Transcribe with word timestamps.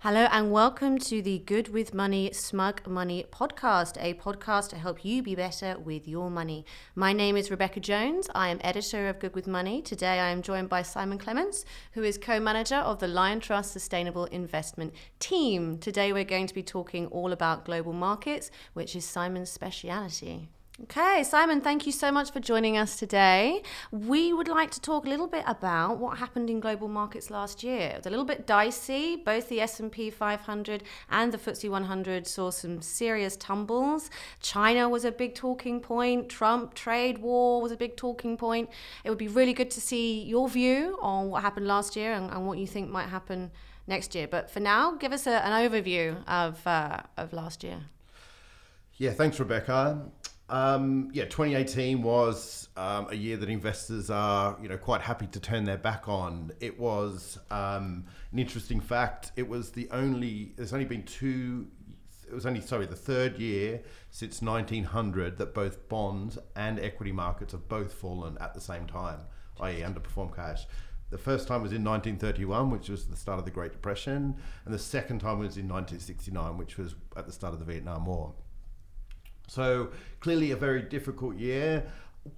Hello 0.00 0.28
and 0.30 0.52
welcome 0.52 0.98
to 0.98 1.22
the 1.22 1.38
Good 1.38 1.68
with 1.68 1.94
Money, 1.94 2.30
Smug 2.30 2.86
Money 2.86 3.24
podcast, 3.32 3.96
a 3.98 4.12
podcast 4.12 4.68
to 4.68 4.76
help 4.76 5.06
you 5.06 5.22
be 5.22 5.34
better 5.34 5.78
with 5.78 6.06
your 6.06 6.30
money. 6.30 6.66
My 6.94 7.14
name 7.14 7.34
is 7.34 7.50
Rebecca 7.50 7.80
Jones. 7.80 8.28
I 8.34 8.50
am 8.50 8.60
editor 8.60 9.08
of 9.08 9.18
Good 9.18 9.34
with 9.34 9.46
Money. 9.46 9.80
Today 9.80 10.20
I 10.20 10.28
am 10.28 10.42
joined 10.42 10.68
by 10.68 10.82
Simon 10.82 11.16
Clements, 11.16 11.64
who 11.92 12.02
is 12.02 12.18
co 12.18 12.38
manager 12.38 12.76
of 12.76 12.98
the 12.98 13.06
Liontrust 13.06 13.72
Sustainable 13.72 14.26
Investment 14.26 14.92
Team. 15.18 15.78
Today 15.78 16.12
we're 16.12 16.24
going 16.24 16.46
to 16.46 16.54
be 16.54 16.62
talking 16.62 17.06
all 17.06 17.32
about 17.32 17.64
global 17.64 17.94
markets, 17.94 18.50
which 18.74 18.94
is 18.94 19.06
Simon's 19.06 19.50
speciality. 19.50 20.50
Okay, 20.82 21.22
Simon, 21.22 21.62
thank 21.62 21.86
you 21.86 21.92
so 21.92 22.12
much 22.12 22.30
for 22.30 22.38
joining 22.38 22.76
us 22.76 22.98
today. 22.98 23.62
We 23.90 24.34
would 24.34 24.46
like 24.46 24.70
to 24.72 24.80
talk 24.80 25.06
a 25.06 25.08
little 25.08 25.26
bit 25.26 25.42
about 25.46 25.96
what 25.96 26.18
happened 26.18 26.50
in 26.50 26.60
global 26.60 26.86
markets 26.86 27.30
last 27.30 27.64
year. 27.64 27.92
It 27.92 27.96
was 27.96 28.06
a 28.06 28.10
little 28.10 28.26
bit 28.26 28.46
dicey. 28.46 29.16
Both 29.16 29.48
the 29.48 29.62
S&P 29.62 30.10
500 30.10 30.82
and 31.08 31.32
the 31.32 31.38
FTSE 31.38 31.70
100 31.70 32.26
saw 32.26 32.50
some 32.50 32.82
serious 32.82 33.38
tumbles. 33.38 34.10
China 34.42 34.86
was 34.86 35.06
a 35.06 35.10
big 35.10 35.34
talking 35.34 35.80
point. 35.80 36.28
Trump 36.28 36.74
trade 36.74 37.18
war 37.18 37.62
was 37.62 37.72
a 37.72 37.76
big 37.76 37.96
talking 37.96 38.36
point. 38.36 38.68
It 39.02 39.08
would 39.08 39.18
be 39.18 39.28
really 39.28 39.54
good 39.54 39.70
to 39.70 39.80
see 39.80 40.20
your 40.24 40.46
view 40.46 40.98
on 41.00 41.30
what 41.30 41.40
happened 41.40 41.66
last 41.66 41.96
year 41.96 42.12
and, 42.12 42.30
and 42.30 42.46
what 42.46 42.58
you 42.58 42.66
think 42.66 42.90
might 42.90 43.08
happen 43.08 43.50
next 43.86 44.14
year. 44.14 44.28
But 44.28 44.50
for 44.50 44.60
now, 44.60 44.92
give 44.92 45.14
us 45.14 45.26
a, 45.26 45.42
an 45.42 45.52
overview 45.52 46.22
of 46.28 46.66
uh, 46.66 47.00
of 47.16 47.32
last 47.32 47.64
year. 47.64 47.84
Yeah, 48.98 49.12
thanks, 49.12 49.40
Rebecca. 49.40 50.02
Um, 50.48 51.10
yeah, 51.12 51.24
2018 51.24 52.02
was 52.02 52.68
um, 52.76 53.08
a 53.10 53.16
year 53.16 53.36
that 53.36 53.48
investors 53.48 54.10
are, 54.10 54.56
you 54.62 54.68
know, 54.68 54.76
quite 54.76 55.00
happy 55.00 55.26
to 55.28 55.40
turn 55.40 55.64
their 55.64 55.78
back 55.78 56.08
on. 56.08 56.52
It 56.60 56.78
was 56.78 57.38
um, 57.50 58.04
an 58.32 58.38
interesting 58.38 58.80
fact. 58.80 59.32
It 59.36 59.48
was 59.48 59.70
the 59.72 59.88
only. 59.90 60.52
There's 60.56 60.72
only 60.72 60.84
been 60.84 61.02
two. 61.02 61.66
It 62.28 62.34
was 62.34 62.46
only 62.46 62.60
sorry 62.60 62.86
the 62.86 62.96
third 62.96 63.38
year 63.38 63.82
since 64.10 64.42
1900 64.42 65.38
that 65.38 65.54
both 65.54 65.88
bonds 65.88 66.38
and 66.56 66.78
equity 66.80 67.12
markets 67.12 67.52
have 67.52 67.68
both 67.68 67.92
fallen 67.92 68.36
at 68.40 68.52
the 68.52 68.60
same 68.60 68.86
time, 68.86 69.20
i.e., 69.60 69.80
underperformed 69.80 70.34
cash. 70.34 70.66
The 71.10 71.18
first 71.18 71.46
time 71.46 71.62
was 71.62 71.72
in 71.72 71.84
1931, 71.84 72.70
which 72.70 72.88
was 72.88 73.06
the 73.06 73.14
start 73.14 73.38
of 73.38 73.44
the 73.44 73.52
Great 73.52 73.70
Depression, 73.70 74.34
and 74.64 74.74
the 74.74 74.78
second 74.78 75.20
time 75.20 75.38
was 75.38 75.56
in 75.56 75.68
1969, 75.68 76.58
which 76.58 76.76
was 76.76 76.96
at 77.16 77.26
the 77.26 77.32
start 77.32 77.52
of 77.52 77.60
the 77.60 77.64
Vietnam 77.64 78.06
War. 78.06 78.34
So 79.46 79.90
clearly 80.20 80.50
a 80.50 80.56
very 80.56 80.82
difficult 80.82 81.36
year. 81.36 81.86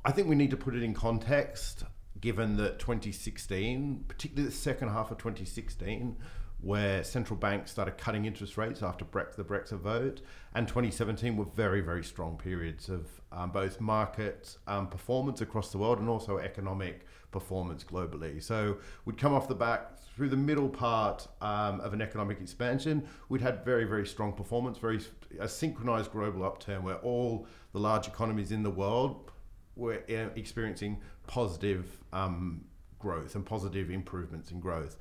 I 0.04 0.12
think 0.12 0.28
we 0.28 0.34
need 0.34 0.50
to 0.50 0.56
put 0.56 0.74
it 0.74 0.82
in 0.82 0.94
context, 0.94 1.84
given 2.20 2.56
that 2.56 2.78
2016, 2.78 4.04
particularly 4.08 4.48
the 4.48 4.54
second 4.54 4.88
half 4.90 5.10
of 5.10 5.18
2016, 5.18 6.16
where 6.60 7.04
central 7.04 7.38
banks 7.38 7.70
started 7.70 7.96
cutting 7.96 8.24
interest 8.24 8.56
rates 8.56 8.82
after 8.82 9.04
Brexit, 9.04 9.36
the 9.36 9.44
Brexit 9.44 9.78
vote, 9.78 10.20
and 10.54 10.66
2017 10.66 11.36
were 11.36 11.44
very, 11.44 11.80
very 11.80 12.02
strong 12.02 12.36
periods 12.36 12.88
of 12.88 13.06
um, 13.30 13.50
both 13.50 13.80
market 13.80 14.56
um, 14.66 14.88
performance 14.88 15.40
across 15.40 15.70
the 15.70 15.78
world 15.78 16.00
and 16.00 16.08
also 16.08 16.38
economic 16.38 17.06
performance 17.30 17.84
globally. 17.84 18.42
So 18.42 18.78
we'd 19.04 19.18
come 19.18 19.32
off 19.32 19.46
the 19.46 19.54
back 19.54 19.92
through 20.19 20.28
the 20.28 20.36
middle 20.36 20.69
part 20.69 21.28
um, 21.41 21.78
of 21.80 21.92
an 21.92 22.02
economic 22.02 22.41
expansion, 22.41 23.06
we'd 23.28 23.41
had 23.41 23.64
very, 23.64 23.84
very 23.84 24.05
strong 24.05 24.33
performance, 24.33 24.77
very 24.77 24.98
a 25.38 25.47
synchronized 25.47 26.10
global 26.10 26.42
upturn 26.42 26.83
where 26.83 26.97
all 26.97 27.47
the 27.72 27.78
large 27.78 28.08
economies 28.08 28.50
in 28.50 28.64
the 28.64 28.70
world 28.70 29.30
were 29.77 30.02
uh, 30.10 30.27
experiencing 30.34 31.00
positive 31.28 32.02
um, 32.12 32.64
growth 32.98 33.36
and 33.36 33.47
positive 33.47 33.91
improvements 33.91 34.50
in 34.50 34.58
growth. 34.58 34.97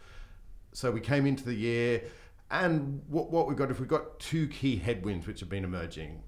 So 0.71 0.91
we 0.91 1.01
came 1.01 1.25
into 1.25 1.43
the 1.43 1.55
year, 1.55 2.03
and 2.51 3.01
what, 3.07 3.31
what 3.31 3.47
we've 3.47 3.57
got, 3.57 3.71
if 3.71 3.79
we've 3.79 3.89
got 3.89 4.19
two 4.19 4.47
key 4.47 4.75
headwinds 4.75 5.25
which 5.25 5.39
have 5.39 5.49
been 5.49 5.63
emerging. 5.63 6.21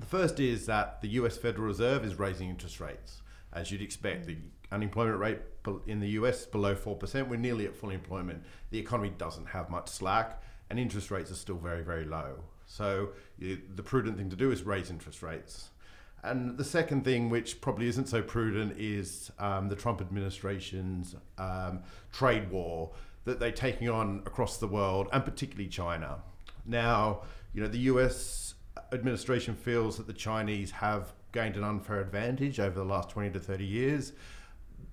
The 0.00 0.06
first 0.06 0.40
is 0.40 0.64
that 0.64 1.02
the 1.02 1.08
US 1.08 1.36
Federal 1.36 1.66
Reserve 1.66 2.06
is 2.06 2.18
raising 2.18 2.48
interest 2.48 2.80
rates. 2.80 3.21
As 3.52 3.70
you'd 3.70 3.82
expect, 3.82 4.26
the 4.26 4.36
unemployment 4.70 5.18
rate 5.18 5.38
in 5.86 6.00
the 6.00 6.08
US 6.10 6.40
is 6.40 6.46
below 6.46 6.74
4%. 6.74 7.28
We're 7.28 7.36
nearly 7.36 7.66
at 7.66 7.76
full 7.76 7.90
employment. 7.90 8.42
The 8.70 8.78
economy 8.78 9.12
doesn't 9.16 9.46
have 9.46 9.68
much 9.68 9.88
slack, 9.88 10.42
and 10.70 10.78
interest 10.78 11.10
rates 11.10 11.30
are 11.30 11.36
still 11.36 11.58
very, 11.58 11.82
very 11.82 12.04
low. 12.04 12.44
So 12.66 13.10
the 13.38 13.82
prudent 13.82 14.16
thing 14.16 14.30
to 14.30 14.36
do 14.36 14.50
is 14.50 14.62
raise 14.62 14.90
interest 14.90 15.22
rates. 15.22 15.68
And 16.24 16.56
the 16.56 16.64
second 16.64 17.04
thing, 17.04 17.28
which 17.30 17.60
probably 17.60 17.88
isn't 17.88 18.08
so 18.08 18.22
prudent, 18.22 18.78
is 18.78 19.32
um, 19.38 19.68
the 19.68 19.76
Trump 19.76 20.00
administration's 20.00 21.16
um, 21.36 21.82
trade 22.12 22.50
war 22.50 22.92
that 23.24 23.40
they're 23.40 23.50
taking 23.50 23.88
on 23.88 24.22
across 24.24 24.58
the 24.58 24.68
world, 24.68 25.08
and 25.12 25.24
particularly 25.24 25.68
China. 25.68 26.22
Now, 26.64 27.22
you 27.52 27.60
know, 27.60 27.68
the 27.68 27.78
US 27.78 28.54
administration 28.92 29.54
feels 29.54 29.96
that 29.96 30.06
the 30.06 30.12
Chinese 30.12 30.70
have 30.70 31.12
gained 31.32 31.56
an 31.56 31.64
unfair 31.64 32.00
advantage 32.00 32.60
over 32.60 32.78
the 32.78 32.84
last 32.84 33.10
20 33.10 33.30
to 33.30 33.40
30 33.40 33.64
years 33.64 34.12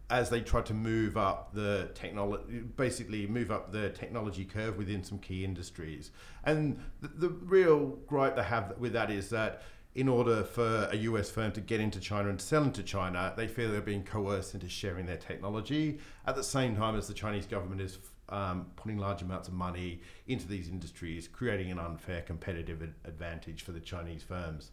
as 0.10 0.30
they 0.30 0.42
try 0.42 0.62
to 0.62 0.74
move 0.74 1.18
up 1.18 1.54
the 1.54 1.92
technology, 1.94 2.62
basically 2.76 3.28
move 3.28 3.52
up 3.52 3.72
the 3.72 3.90
technology 3.92 4.44
curve 4.44 4.76
within 4.76 5.04
some 5.04 5.20
key 5.20 5.46
industries. 5.46 6.12
And 6.44 6.80
the, 7.02 7.08
the, 7.10 7.30
real 7.30 8.00
gripe 8.08 8.36
they 8.36 8.44
have 8.44 8.74
with 8.80 8.94
that 8.94 9.12
is 9.12 9.30
that 9.30 9.62
in 9.94 10.08
order 10.08 10.44
for 10.44 10.88
a 10.92 10.96
US 10.96 11.30
firm 11.30 11.52
to 11.52 11.62
get 11.62 11.80
into 11.80 12.00
China 12.00 12.30
and 12.30 12.42
sell 12.42 12.64
into 12.64 12.82
China, 12.82 13.34
they 13.38 13.48
feel 13.48 13.72
they're 13.72 13.82
being 13.82 14.04
coerced 14.04 14.56
into 14.56 14.68
sharing 14.68 15.06
their 15.06 15.18
technology 15.18 16.00
at 16.26 16.36
the 16.36 16.44
same 16.44 16.76
time 16.76 16.96
as 16.96 17.08
the 17.08 17.14
Chinese 17.14 17.46
government 17.46 17.82
is 17.82 18.00
um, 18.30 18.68
putting 18.76 18.98
large 18.98 19.22
amounts 19.22 19.48
of 19.48 19.54
money 19.54 20.02
into 20.28 20.48
these 20.48 20.70
industries, 20.70 21.28
creating 21.28 21.72
an 21.72 21.80
unfair 21.80 22.22
competitive 22.22 22.82
advantage 23.06 23.64
for 23.64 23.72
the 23.72 23.80
Chinese 23.80 24.24
firms. 24.24 24.72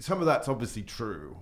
Some 0.00 0.20
of 0.20 0.26
that's 0.26 0.48
obviously 0.48 0.82
true. 0.82 1.36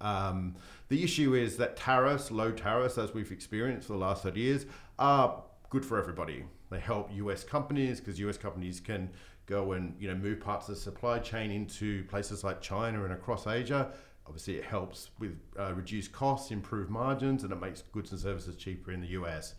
Um, 0.00 0.56
the 0.88 1.02
issue 1.02 1.34
is 1.34 1.56
that 1.56 1.76
tariffs, 1.76 2.30
low 2.30 2.52
tariffs, 2.52 2.98
as 2.98 3.14
we've 3.14 3.32
experienced 3.32 3.86
for 3.86 3.94
the 3.94 3.98
last 3.98 4.22
30 4.22 4.40
years, 4.40 4.66
are 4.98 5.42
good 5.70 5.84
for 5.84 5.98
everybody. 5.98 6.44
They 6.70 6.80
help 6.80 7.10
US 7.12 7.44
companies 7.44 8.00
because 8.00 8.18
US 8.20 8.36
companies 8.36 8.80
can 8.80 9.10
go 9.46 9.72
and 9.72 9.94
you 9.98 10.08
know 10.08 10.14
move 10.14 10.40
parts 10.40 10.68
of 10.68 10.74
the 10.74 10.80
supply 10.80 11.18
chain 11.20 11.50
into 11.50 12.04
places 12.04 12.42
like 12.44 12.60
China 12.60 13.04
and 13.04 13.12
across 13.12 13.46
Asia. 13.46 13.92
Obviously, 14.26 14.56
it 14.56 14.64
helps 14.64 15.10
with 15.20 15.38
uh, 15.58 15.72
reduced 15.74 16.12
costs, 16.12 16.50
improve 16.50 16.90
margins, 16.90 17.44
and 17.44 17.52
it 17.52 17.60
makes 17.60 17.82
goods 17.92 18.10
and 18.10 18.20
services 18.20 18.56
cheaper 18.56 18.90
in 18.90 19.00
the 19.00 19.08
US. 19.08 19.54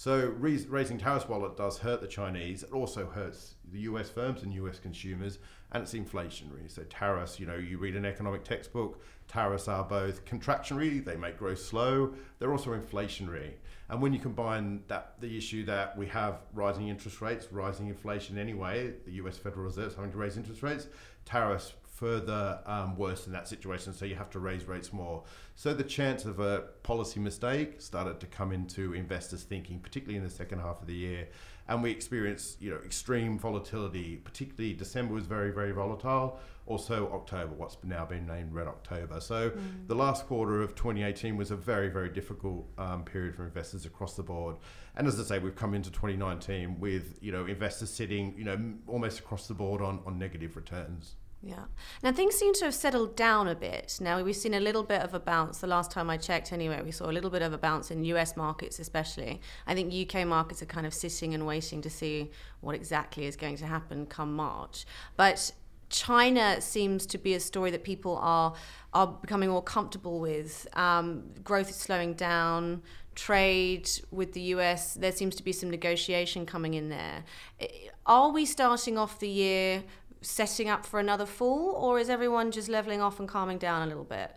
So 0.00 0.32
raising 0.38 0.96
tariffs, 0.96 1.28
while 1.28 1.44
it 1.44 1.58
does 1.58 1.76
hurt 1.76 2.00
the 2.00 2.06
Chinese, 2.06 2.62
it 2.62 2.72
also 2.72 3.04
hurts 3.04 3.56
the 3.70 3.80
US 3.80 4.08
firms 4.08 4.42
and 4.42 4.50
US 4.54 4.78
consumers, 4.78 5.38
and 5.72 5.82
it's 5.82 5.92
inflationary. 5.92 6.70
So 6.70 6.84
tariffs, 6.84 7.38
you 7.38 7.44
know, 7.44 7.56
you 7.56 7.76
read 7.76 7.94
an 7.94 8.06
economic 8.06 8.42
textbook, 8.42 9.02
tariffs 9.28 9.68
are 9.68 9.84
both 9.84 10.24
contractionary, 10.24 11.04
they 11.04 11.16
make 11.16 11.36
growth 11.36 11.58
slow, 11.58 12.14
they're 12.38 12.50
also 12.50 12.70
inflationary. 12.70 13.56
And 13.90 14.00
when 14.00 14.14
you 14.14 14.20
combine 14.20 14.84
that 14.88 15.16
the 15.20 15.36
issue 15.36 15.66
that 15.66 15.98
we 15.98 16.06
have 16.06 16.46
rising 16.54 16.88
interest 16.88 17.20
rates, 17.20 17.52
rising 17.52 17.88
inflation 17.88 18.38
anyway, 18.38 18.94
the 19.04 19.12
US 19.24 19.36
Federal 19.36 19.66
Reserve 19.66 19.94
having 19.96 20.12
to 20.12 20.16
raise 20.16 20.38
interest 20.38 20.62
rates, 20.62 20.86
tariffs 21.26 21.74
further 22.00 22.58
um, 22.64 22.96
worse 22.96 23.26
in 23.26 23.32
that 23.32 23.46
situation, 23.46 23.92
so 23.92 24.06
you 24.06 24.14
have 24.14 24.30
to 24.30 24.38
raise 24.38 24.64
rates 24.64 24.90
more. 24.90 25.22
So 25.54 25.74
the 25.74 25.84
chance 25.84 26.24
of 26.24 26.40
a 26.40 26.60
policy 26.82 27.20
mistake 27.20 27.82
started 27.82 28.18
to 28.20 28.26
come 28.26 28.52
into 28.52 28.94
investors' 28.94 29.42
thinking, 29.42 29.78
particularly 29.80 30.16
in 30.16 30.24
the 30.24 30.30
second 30.30 30.60
half 30.60 30.80
of 30.80 30.86
the 30.86 30.94
year. 30.94 31.28
And 31.68 31.82
we 31.82 31.90
experienced, 31.90 32.60
you 32.62 32.70
know, 32.70 32.78
extreme 32.84 33.38
volatility. 33.38 34.16
Particularly 34.16 34.72
December 34.72 35.14
was 35.14 35.26
very, 35.26 35.52
very 35.52 35.72
volatile. 35.72 36.40
Also 36.66 37.12
October, 37.12 37.54
what's 37.54 37.76
now 37.84 38.06
been 38.06 38.26
named 38.26 38.54
Red 38.54 38.66
October. 38.66 39.20
So 39.20 39.50
mm. 39.50 39.86
the 39.86 39.94
last 39.94 40.26
quarter 40.26 40.62
of 40.62 40.74
2018 40.74 41.36
was 41.36 41.50
a 41.50 41.56
very, 41.56 41.88
very 41.88 42.08
difficult 42.08 42.66
um, 42.78 43.04
period 43.04 43.36
for 43.36 43.44
investors 43.44 43.84
across 43.84 44.14
the 44.14 44.22
board. 44.22 44.56
And 44.96 45.06
as 45.06 45.20
I 45.20 45.22
say, 45.22 45.38
we've 45.38 45.54
come 45.54 45.74
into 45.74 45.90
2019 45.90 46.80
with, 46.80 47.18
you 47.20 47.30
know, 47.30 47.44
investors 47.46 47.90
sitting, 47.90 48.34
you 48.36 48.44
know, 48.44 48.58
almost 48.86 49.18
across 49.20 49.46
the 49.46 49.54
board 49.54 49.82
on, 49.82 50.00
on 50.06 50.18
negative 50.18 50.56
returns. 50.56 51.16
Yeah. 51.42 51.64
Now 52.02 52.12
things 52.12 52.34
seem 52.34 52.52
to 52.54 52.66
have 52.66 52.74
settled 52.74 53.16
down 53.16 53.48
a 53.48 53.54
bit. 53.54 53.98
Now 54.00 54.22
we've 54.22 54.36
seen 54.36 54.52
a 54.52 54.60
little 54.60 54.82
bit 54.82 55.00
of 55.00 55.14
a 55.14 55.20
bounce. 55.20 55.58
The 55.58 55.66
last 55.66 55.90
time 55.90 56.10
I 56.10 56.18
checked, 56.18 56.52
anyway, 56.52 56.82
we 56.84 56.90
saw 56.90 57.10
a 57.10 57.12
little 57.12 57.30
bit 57.30 57.40
of 57.40 57.54
a 57.54 57.58
bounce 57.58 57.90
in 57.90 58.04
US 58.04 58.36
markets, 58.36 58.78
especially. 58.78 59.40
I 59.66 59.74
think 59.74 59.94
UK 59.94 60.26
markets 60.26 60.62
are 60.62 60.66
kind 60.66 60.86
of 60.86 60.92
sitting 60.92 61.32
and 61.32 61.46
waiting 61.46 61.80
to 61.80 61.88
see 61.88 62.30
what 62.60 62.74
exactly 62.74 63.24
is 63.24 63.36
going 63.36 63.56
to 63.56 63.66
happen 63.66 64.04
come 64.04 64.34
March. 64.34 64.84
But 65.16 65.52
China 65.88 66.60
seems 66.60 67.06
to 67.06 67.18
be 67.18 67.34
a 67.34 67.40
story 67.40 67.70
that 67.70 67.84
people 67.84 68.18
are 68.18 68.54
are 68.92 69.06
becoming 69.06 69.48
more 69.48 69.62
comfortable 69.62 70.20
with. 70.20 70.66
Um, 70.74 71.30
growth 71.42 71.70
is 71.70 71.76
slowing 71.76 72.14
down. 72.14 72.82
Trade 73.16 73.90
with 74.10 74.32
the 74.32 74.40
US, 74.54 74.94
there 74.94 75.12
seems 75.12 75.34
to 75.36 75.42
be 75.42 75.52
some 75.52 75.68
negotiation 75.68 76.46
coming 76.46 76.74
in 76.74 76.88
there. 76.88 77.24
Are 78.06 78.30
we 78.30 78.46
starting 78.46 78.96
off 78.96 79.18
the 79.18 79.28
year 79.28 79.82
setting 80.22 80.68
up 80.68 80.84
for 80.84 81.00
another 81.00 81.26
fall, 81.26 81.70
or 81.70 81.98
is 81.98 82.10
everyone 82.10 82.50
just 82.50 82.68
leveling 82.68 83.00
off 83.00 83.18
and 83.18 83.28
calming 83.28 83.58
down 83.58 83.82
a 83.82 83.86
little 83.86 84.04
bit? 84.04 84.34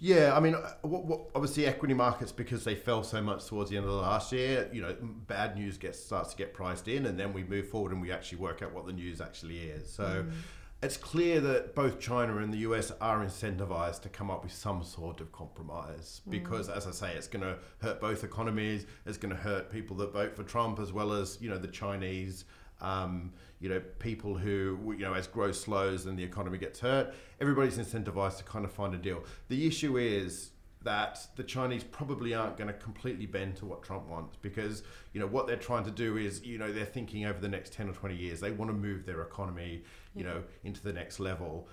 Yeah, 0.00 0.36
I 0.36 0.40
mean, 0.40 0.54
uh, 0.54 0.74
what, 0.82 1.04
what, 1.06 1.20
obviously 1.34 1.66
equity 1.66 1.94
markets 1.94 2.30
because 2.30 2.62
they 2.62 2.76
fell 2.76 3.02
so 3.02 3.20
much 3.20 3.46
towards 3.46 3.70
the 3.70 3.76
end 3.76 3.86
of 3.86 3.90
the 3.90 3.98
last 3.98 4.32
year. 4.32 4.68
You 4.72 4.82
know, 4.82 4.96
bad 5.26 5.56
news 5.56 5.76
gets 5.76 5.98
starts 5.98 6.30
to 6.30 6.36
get 6.36 6.54
priced 6.54 6.86
in, 6.86 7.06
and 7.06 7.18
then 7.18 7.32
we 7.32 7.42
move 7.42 7.68
forward 7.68 7.92
and 7.92 8.00
we 8.00 8.12
actually 8.12 8.38
work 8.38 8.62
out 8.62 8.72
what 8.72 8.86
the 8.86 8.92
news 8.92 9.20
actually 9.20 9.58
is. 9.58 9.90
So. 9.90 10.04
Mm. 10.04 10.32
It's 10.80 10.96
clear 10.96 11.40
that 11.40 11.74
both 11.74 11.98
China 11.98 12.36
and 12.36 12.52
the 12.52 12.58
US 12.58 12.92
are 13.00 13.24
incentivized 13.24 14.02
to 14.02 14.08
come 14.08 14.30
up 14.30 14.44
with 14.44 14.52
some 14.52 14.84
sort 14.84 15.20
of 15.20 15.32
compromise 15.32 16.20
mm. 16.24 16.30
because, 16.30 16.68
as 16.68 16.86
I 16.86 16.92
say, 16.92 17.16
it's 17.16 17.26
going 17.26 17.42
to 17.42 17.56
hurt 17.82 18.00
both 18.00 18.22
economies. 18.22 18.86
It's 19.04 19.18
going 19.18 19.34
to 19.34 19.40
hurt 19.40 19.72
people 19.72 19.96
that 19.96 20.12
vote 20.12 20.36
for 20.36 20.44
Trump 20.44 20.78
as 20.78 20.92
well 20.92 21.12
as 21.12 21.36
you 21.40 21.50
know 21.50 21.58
the 21.58 21.66
Chinese 21.66 22.44
um, 22.80 23.32
you 23.60 23.68
know, 23.68 23.80
people 23.98 24.36
who, 24.36 24.94
you 24.96 25.04
know, 25.04 25.14
as 25.14 25.26
growth 25.26 25.56
slows 25.56 26.06
and 26.06 26.18
the 26.18 26.22
economy 26.22 26.58
gets 26.58 26.80
hurt, 26.80 27.14
everybody's 27.40 27.78
incentivized 27.78 28.38
to 28.38 28.44
kind 28.44 28.64
of 28.64 28.72
find 28.72 28.94
a 28.94 28.98
deal. 28.98 29.24
The 29.48 29.66
issue 29.66 29.98
is 29.98 30.50
that 30.84 31.26
the 31.36 31.42
Chinese 31.42 31.82
probably 31.82 32.34
aren't 32.34 32.56
going 32.56 32.68
to 32.68 32.74
completely 32.74 33.26
bend 33.26 33.56
to 33.56 33.66
what 33.66 33.82
Trump 33.82 34.08
wants 34.08 34.36
because, 34.36 34.84
you 35.12 35.20
know, 35.20 35.26
what 35.26 35.46
they're 35.48 35.56
trying 35.56 35.84
to 35.84 35.90
do 35.90 36.16
is, 36.16 36.44
you 36.44 36.56
know, 36.56 36.72
they're 36.72 36.84
thinking 36.84 37.24
over 37.24 37.40
the 37.40 37.48
next 37.48 37.72
10 37.72 37.88
or 37.88 37.92
20 37.92 38.14
years, 38.14 38.40
they 38.40 38.52
want 38.52 38.70
to 38.70 38.76
move 38.76 39.04
their 39.04 39.22
economy, 39.22 39.82
you 40.14 40.24
yeah. 40.24 40.34
know, 40.34 40.42
into 40.62 40.82
the 40.82 40.92
next 40.92 41.18
level. 41.18 41.68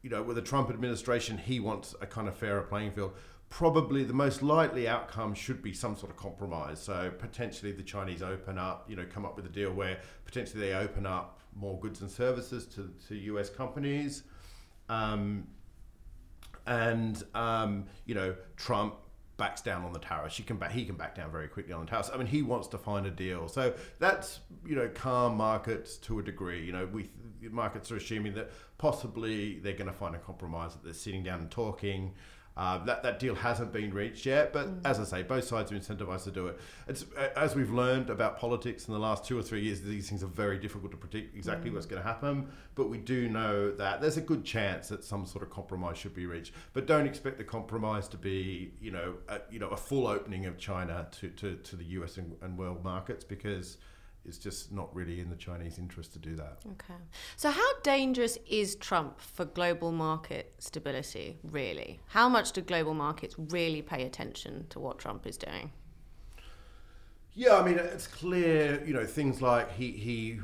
You 0.00 0.10
know, 0.10 0.22
with 0.22 0.36
the 0.36 0.42
Trump 0.42 0.70
administration, 0.70 1.36
he 1.36 1.60
wants 1.60 1.94
a 2.00 2.06
kind 2.06 2.26
of 2.26 2.34
fairer 2.34 2.62
playing 2.62 2.92
field 2.92 3.12
probably 3.52 4.02
the 4.02 4.14
most 4.14 4.42
likely 4.42 4.88
outcome 4.88 5.34
should 5.34 5.62
be 5.62 5.74
some 5.74 5.94
sort 5.94 6.10
of 6.10 6.16
compromise. 6.16 6.80
So 6.80 7.12
potentially 7.18 7.70
the 7.70 7.82
Chinese 7.82 8.22
open 8.22 8.56
up, 8.56 8.86
you 8.88 8.96
know, 8.96 9.04
come 9.04 9.26
up 9.26 9.36
with 9.36 9.44
a 9.44 9.50
deal 9.50 9.70
where 9.70 9.98
potentially 10.24 10.60
they 10.60 10.72
open 10.72 11.04
up 11.04 11.38
more 11.54 11.78
goods 11.78 12.00
and 12.00 12.10
services 12.10 12.64
to, 12.68 12.90
to 13.08 13.14
US 13.14 13.50
companies. 13.50 14.22
Um, 14.88 15.46
and, 16.66 17.22
um, 17.34 17.84
you 18.06 18.14
know, 18.14 18.34
Trump 18.56 18.94
backs 19.36 19.60
down 19.60 19.84
on 19.84 19.92
the 19.92 19.98
tariffs. 19.98 20.38
He 20.38 20.44
can 20.44 20.56
back, 20.56 20.72
he 20.72 20.86
can 20.86 20.96
back 20.96 21.14
down 21.14 21.30
very 21.30 21.48
quickly 21.48 21.74
on 21.74 21.84
the 21.84 21.90
tariffs. 21.90 22.08
I 22.10 22.16
mean, 22.16 22.28
he 22.28 22.40
wants 22.40 22.68
to 22.68 22.78
find 22.78 23.04
a 23.04 23.10
deal. 23.10 23.48
So 23.48 23.74
that's, 23.98 24.40
you 24.64 24.76
know, 24.76 24.88
calm 24.94 25.36
markets 25.36 25.98
to 25.98 26.20
a 26.20 26.22
degree. 26.22 26.64
You 26.64 26.72
know, 26.72 26.86
we 26.90 27.10
markets 27.50 27.92
are 27.92 27.96
assuming 27.96 28.32
that 28.34 28.50
possibly 28.78 29.58
they're 29.58 29.74
going 29.74 29.88
to 29.88 29.92
find 29.92 30.14
a 30.14 30.18
compromise, 30.18 30.72
that 30.72 30.84
they're 30.84 30.94
sitting 30.94 31.22
down 31.22 31.40
and 31.40 31.50
talking. 31.50 32.14
Uh, 32.54 32.84
that 32.84 33.02
that 33.02 33.18
deal 33.18 33.34
hasn't 33.34 33.72
been 33.72 33.94
reached 33.94 34.26
yet, 34.26 34.52
but 34.52 34.68
mm. 34.68 34.80
as 34.84 35.00
I 35.00 35.04
say, 35.04 35.22
both 35.22 35.44
sides 35.44 35.72
are 35.72 35.74
incentivized 35.74 36.24
to 36.24 36.30
do 36.30 36.48
it. 36.48 36.60
It's 36.86 37.06
as 37.34 37.56
we've 37.56 37.72
learned 37.72 38.10
about 38.10 38.38
politics 38.38 38.88
in 38.88 38.92
the 38.94 39.00
last 39.00 39.24
two 39.24 39.38
or 39.38 39.42
three 39.42 39.62
years, 39.62 39.80
these 39.80 40.08
things 40.10 40.22
are 40.22 40.26
very 40.26 40.58
difficult 40.58 40.90
to 40.90 40.98
predict 40.98 41.34
exactly 41.34 41.70
mm. 41.70 41.74
what's 41.74 41.86
going 41.86 42.02
to 42.02 42.06
happen. 42.06 42.48
But 42.74 42.90
we 42.90 42.98
do 42.98 43.28
know 43.28 43.70
that 43.72 44.02
there's 44.02 44.18
a 44.18 44.22
good 44.22 44.44
chance 44.44 44.88
that 44.88 45.02
some 45.02 45.24
sort 45.24 45.42
of 45.42 45.50
compromise 45.50 45.96
should 45.96 46.14
be 46.14 46.26
reached. 46.26 46.52
But 46.74 46.86
don't 46.86 47.06
expect 47.06 47.38
the 47.38 47.44
compromise 47.44 48.06
to 48.08 48.18
be, 48.18 48.74
you 48.80 48.90
know, 48.90 49.14
a, 49.28 49.40
you 49.50 49.58
know, 49.58 49.68
a 49.68 49.76
full 49.76 50.06
opening 50.06 50.44
of 50.44 50.58
China 50.58 51.06
to, 51.20 51.28
to, 51.30 51.56
to 51.56 51.76
the 51.76 51.84
U.S. 51.84 52.18
and, 52.18 52.36
and 52.42 52.58
world 52.58 52.84
markets 52.84 53.24
because 53.24 53.78
it's 54.24 54.38
just 54.38 54.72
not 54.72 54.94
really 54.94 55.20
in 55.20 55.28
the 55.28 55.36
Chinese 55.36 55.78
interest 55.78 56.12
to 56.12 56.18
do 56.18 56.36
that. 56.36 56.58
Okay. 56.72 57.00
So, 57.36 57.50
how 57.50 57.80
dangerous 57.82 58.38
is 58.48 58.76
Trump 58.76 59.20
for 59.20 59.44
global 59.44 59.90
market 59.92 60.54
stability, 60.58 61.38
really? 61.42 62.00
How 62.08 62.28
much 62.28 62.52
do 62.52 62.60
global 62.60 62.94
markets 62.94 63.34
really 63.36 63.82
pay 63.82 64.04
attention 64.04 64.66
to 64.70 64.78
what 64.78 64.98
Trump 64.98 65.26
is 65.26 65.36
doing? 65.36 65.72
Yeah, 67.34 67.56
I 67.56 67.64
mean, 67.64 67.78
it's 67.78 68.06
clear, 68.06 68.82
you 68.84 68.92
know, 68.92 69.06
things 69.06 69.40
like 69.40 69.72
he, 69.72 69.90
he, 69.92 70.40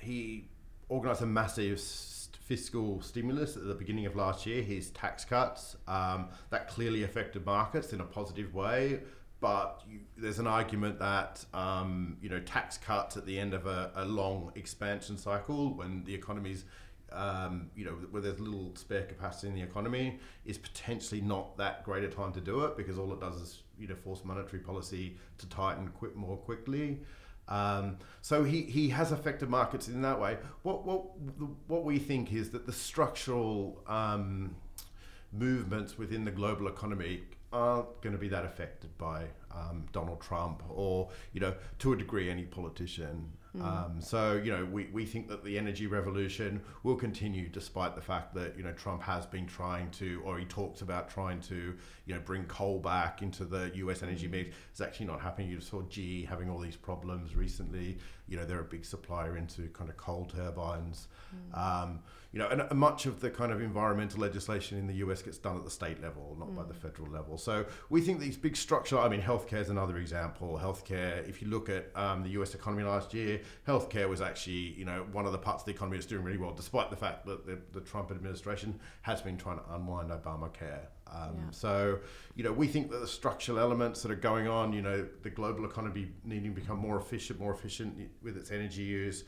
he 0.00 0.48
organized 0.88 1.22
a 1.22 1.26
massive 1.26 1.80
fiscal 1.80 3.00
stimulus 3.00 3.56
at 3.56 3.66
the 3.66 3.74
beginning 3.74 4.06
of 4.06 4.14
last 4.14 4.44
year, 4.44 4.62
his 4.62 4.90
tax 4.90 5.24
cuts. 5.24 5.76
Um, 5.88 6.28
that 6.50 6.68
clearly 6.68 7.04
affected 7.04 7.46
markets 7.46 7.92
in 7.92 8.00
a 8.00 8.04
positive 8.04 8.54
way 8.54 9.00
but 9.40 9.82
you, 9.88 10.00
there's 10.16 10.38
an 10.38 10.46
argument 10.46 10.98
that 10.98 11.44
um, 11.52 12.16
you 12.20 12.28
know 12.28 12.40
tax 12.40 12.78
cuts 12.78 13.16
at 13.16 13.26
the 13.26 13.38
end 13.38 13.54
of 13.54 13.66
a, 13.66 13.90
a 13.96 14.04
long 14.04 14.52
expansion 14.54 15.18
cycle 15.18 15.74
when 15.74 16.04
the 16.04 16.14
economy's 16.14 16.64
um, 17.12 17.70
you 17.76 17.84
know 17.84 17.92
where 18.10 18.22
there's 18.22 18.40
little 18.40 18.74
spare 18.74 19.04
capacity 19.04 19.48
in 19.48 19.54
the 19.54 19.62
economy 19.62 20.18
is 20.44 20.58
potentially 20.58 21.20
not 21.20 21.56
that 21.58 21.84
great 21.84 22.04
a 22.04 22.08
time 22.08 22.32
to 22.32 22.40
do 22.40 22.64
it 22.64 22.76
because 22.76 22.98
all 22.98 23.12
it 23.12 23.20
does 23.20 23.36
is 23.36 23.62
you 23.78 23.86
know 23.86 23.94
force 23.94 24.24
monetary 24.24 24.60
policy 24.60 25.16
to 25.38 25.48
tighten 25.48 25.88
quick 25.88 26.16
more 26.16 26.36
quickly. 26.36 27.00
Um, 27.48 27.98
so 28.22 28.42
he, 28.42 28.62
he 28.62 28.88
has 28.88 29.12
affected 29.12 29.48
markets 29.48 29.86
in 29.86 30.02
that 30.02 30.20
way. 30.20 30.38
What 30.62 30.84
what 30.84 31.04
what 31.68 31.84
we 31.84 31.98
think 31.98 32.32
is 32.32 32.50
that 32.50 32.66
the 32.66 32.72
structural 32.72 33.82
um, 33.86 34.56
movements 35.32 35.96
within 35.96 36.24
the 36.24 36.30
global 36.30 36.66
economy 36.66 37.22
aren't 37.56 38.00
going 38.02 38.12
to 38.12 38.18
be 38.18 38.28
that 38.28 38.44
affected 38.44 38.96
by 38.98 39.24
um, 39.50 39.86
Donald 39.92 40.20
Trump 40.20 40.62
or, 40.68 41.08
you 41.32 41.40
know, 41.40 41.54
to 41.78 41.92
a 41.92 41.96
degree, 41.96 42.30
any 42.30 42.44
politician. 42.44 43.32
Mm. 43.56 43.62
Um, 43.62 44.00
so, 44.00 44.34
you 44.34 44.52
know, 44.52 44.66
we, 44.66 44.88
we 44.92 45.06
think 45.06 45.28
that 45.28 45.42
the 45.42 45.56
energy 45.56 45.86
revolution 45.86 46.60
will 46.82 46.96
continue 46.96 47.48
despite 47.48 47.94
the 47.94 48.02
fact 48.02 48.34
that, 48.34 48.56
you 48.56 48.62
know, 48.62 48.72
Trump 48.72 49.02
has 49.02 49.24
been 49.24 49.46
trying 49.46 49.90
to, 49.92 50.20
or 50.24 50.38
he 50.38 50.44
talks 50.44 50.82
about 50.82 51.08
trying 51.08 51.40
to, 51.42 51.74
you 52.04 52.14
know, 52.14 52.20
bring 52.20 52.44
coal 52.44 52.78
back 52.78 53.22
into 53.22 53.44
the 53.44 53.70
US 53.76 54.02
energy 54.02 54.26
hmm. 54.26 54.32
mix. 54.32 54.50
It's 54.70 54.80
actually 54.80 55.06
not 55.06 55.20
happening. 55.20 55.50
You 55.50 55.60
saw 55.60 55.82
GE 55.82 56.26
having 56.28 56.50
all 56.50 56.58
these 56.58 56.76
problems 56.76 57.34
recently. 57.34 57.98
You 58.28 58.36
know, 58.36 58.44
they're 58.44 58.60
a 58.60 58.64
big 58.64 58.84
supplier 58.84 59.36
into 59.36 59.68
kind 59.68 59.88
of 59.88 59.96
coal 59.96 60.24
turbines. 60.24 61.08
Mm. 61.54 61.58
Um, 61.58 62.00
you 62.32 62.42
know, 62.42 62.48
and 62.48 62.78
much 62.78 63.06
of 63.06 63.20
the 63.20 63.30
kind 63.30 63.50
of 63.50 63.62
environmental 63.62 64.20
legislation 64.20 64.76
in 64.78 64.86
the 64.86 64.94
US 64.96 65.22
gets 65.22 65.38
done 65.38 65.56
at 65.56 65.64
the 65.64 65.70
state 65.70 66.02
level, 66.02 66.36
not 66.38 66.48
mm. 66.48 66.56
by 66.56 66.64
the 66.64 66.74
mm. 66.74 66.76
federal 66.76 67.08
level. 67.08 67.38
So 67.38 67.64
we 67.88 68.00
think 68.00 68.20
these 68.20 68.36
big 68.36 68.56
structural, 68.56 69.02
I 69.02 69.08
mean, 69.08 69.22
healthcare 69.22 69.60
is 69.60 69.70
another 69.70 69.96
example. 69.96 70.60
Healthcare, 70.62 71.26
if 71.28 71.40
you 71.40 71.48
look 71.48 71.68
at 71.68 71.90
um, 71.94 72.22
the 72.22 72.30
US 72.40 72.54
economy 72.54 72.82
last 72.82 73.14
year, 73.14 73.40
healthcare 73.66 74.08
was 74.08 74.20
actually, 74.20 74.74
you 74.76 74.84
know, 74.84 75.06
one 75.12 75.24
of 75.24 75.32
the 75.32 75.38
parts 75.38 75.62
of 75.62 75.66
the 75.66 75.72
economy 75.72 75.96
that's 75.96 76.06
doing 76.06 76.24
really 76.24 76.38
well, 76.38 76.52
despite 76.52 76.90
the 76.90 76.96
fact 76.96 77.24
that 77.26 77.46
the, 77.46 77.58
the 77.72 77.80
Trump 77.80 78.10
administration 78.10 78.78
has 79.02 79.22
been 79.22 79.38
trying 79.38 79.58
to 79.58 79.64
unwind 79.74 80.10
Obamacare. 80.10 80.88
Um, 81.10 81.36
yeah. 81.36 81.50
So, 81.50 81.98
you 82.34 82.44
know, 82.44 82.52
we 82.52 82.66
think 82.66 82.90
that 82.90 82.98
the 82.98 83.06
structural 83.06 83.58
elements 83.58 84.02
that 84.02 84.10
are 84.10 84.16
going 84.16 84.48
on, 84.48 84.72
you 84.72 84.82
know, 84.82 85.06
the 85.22 85.30
global 85.30 85.64
economy 85.64 86.08
needing 86.24 86.54
to 86.54 86.60
become 86.60 86.78
more 86.78 86.98
efficient, 86.98 87.38
more 87.38 87.52
efficient 87.52 87.96
with 88.22 88.36
its 88.36 88.50
energy 88.50 88.82
use, 88.82 89.24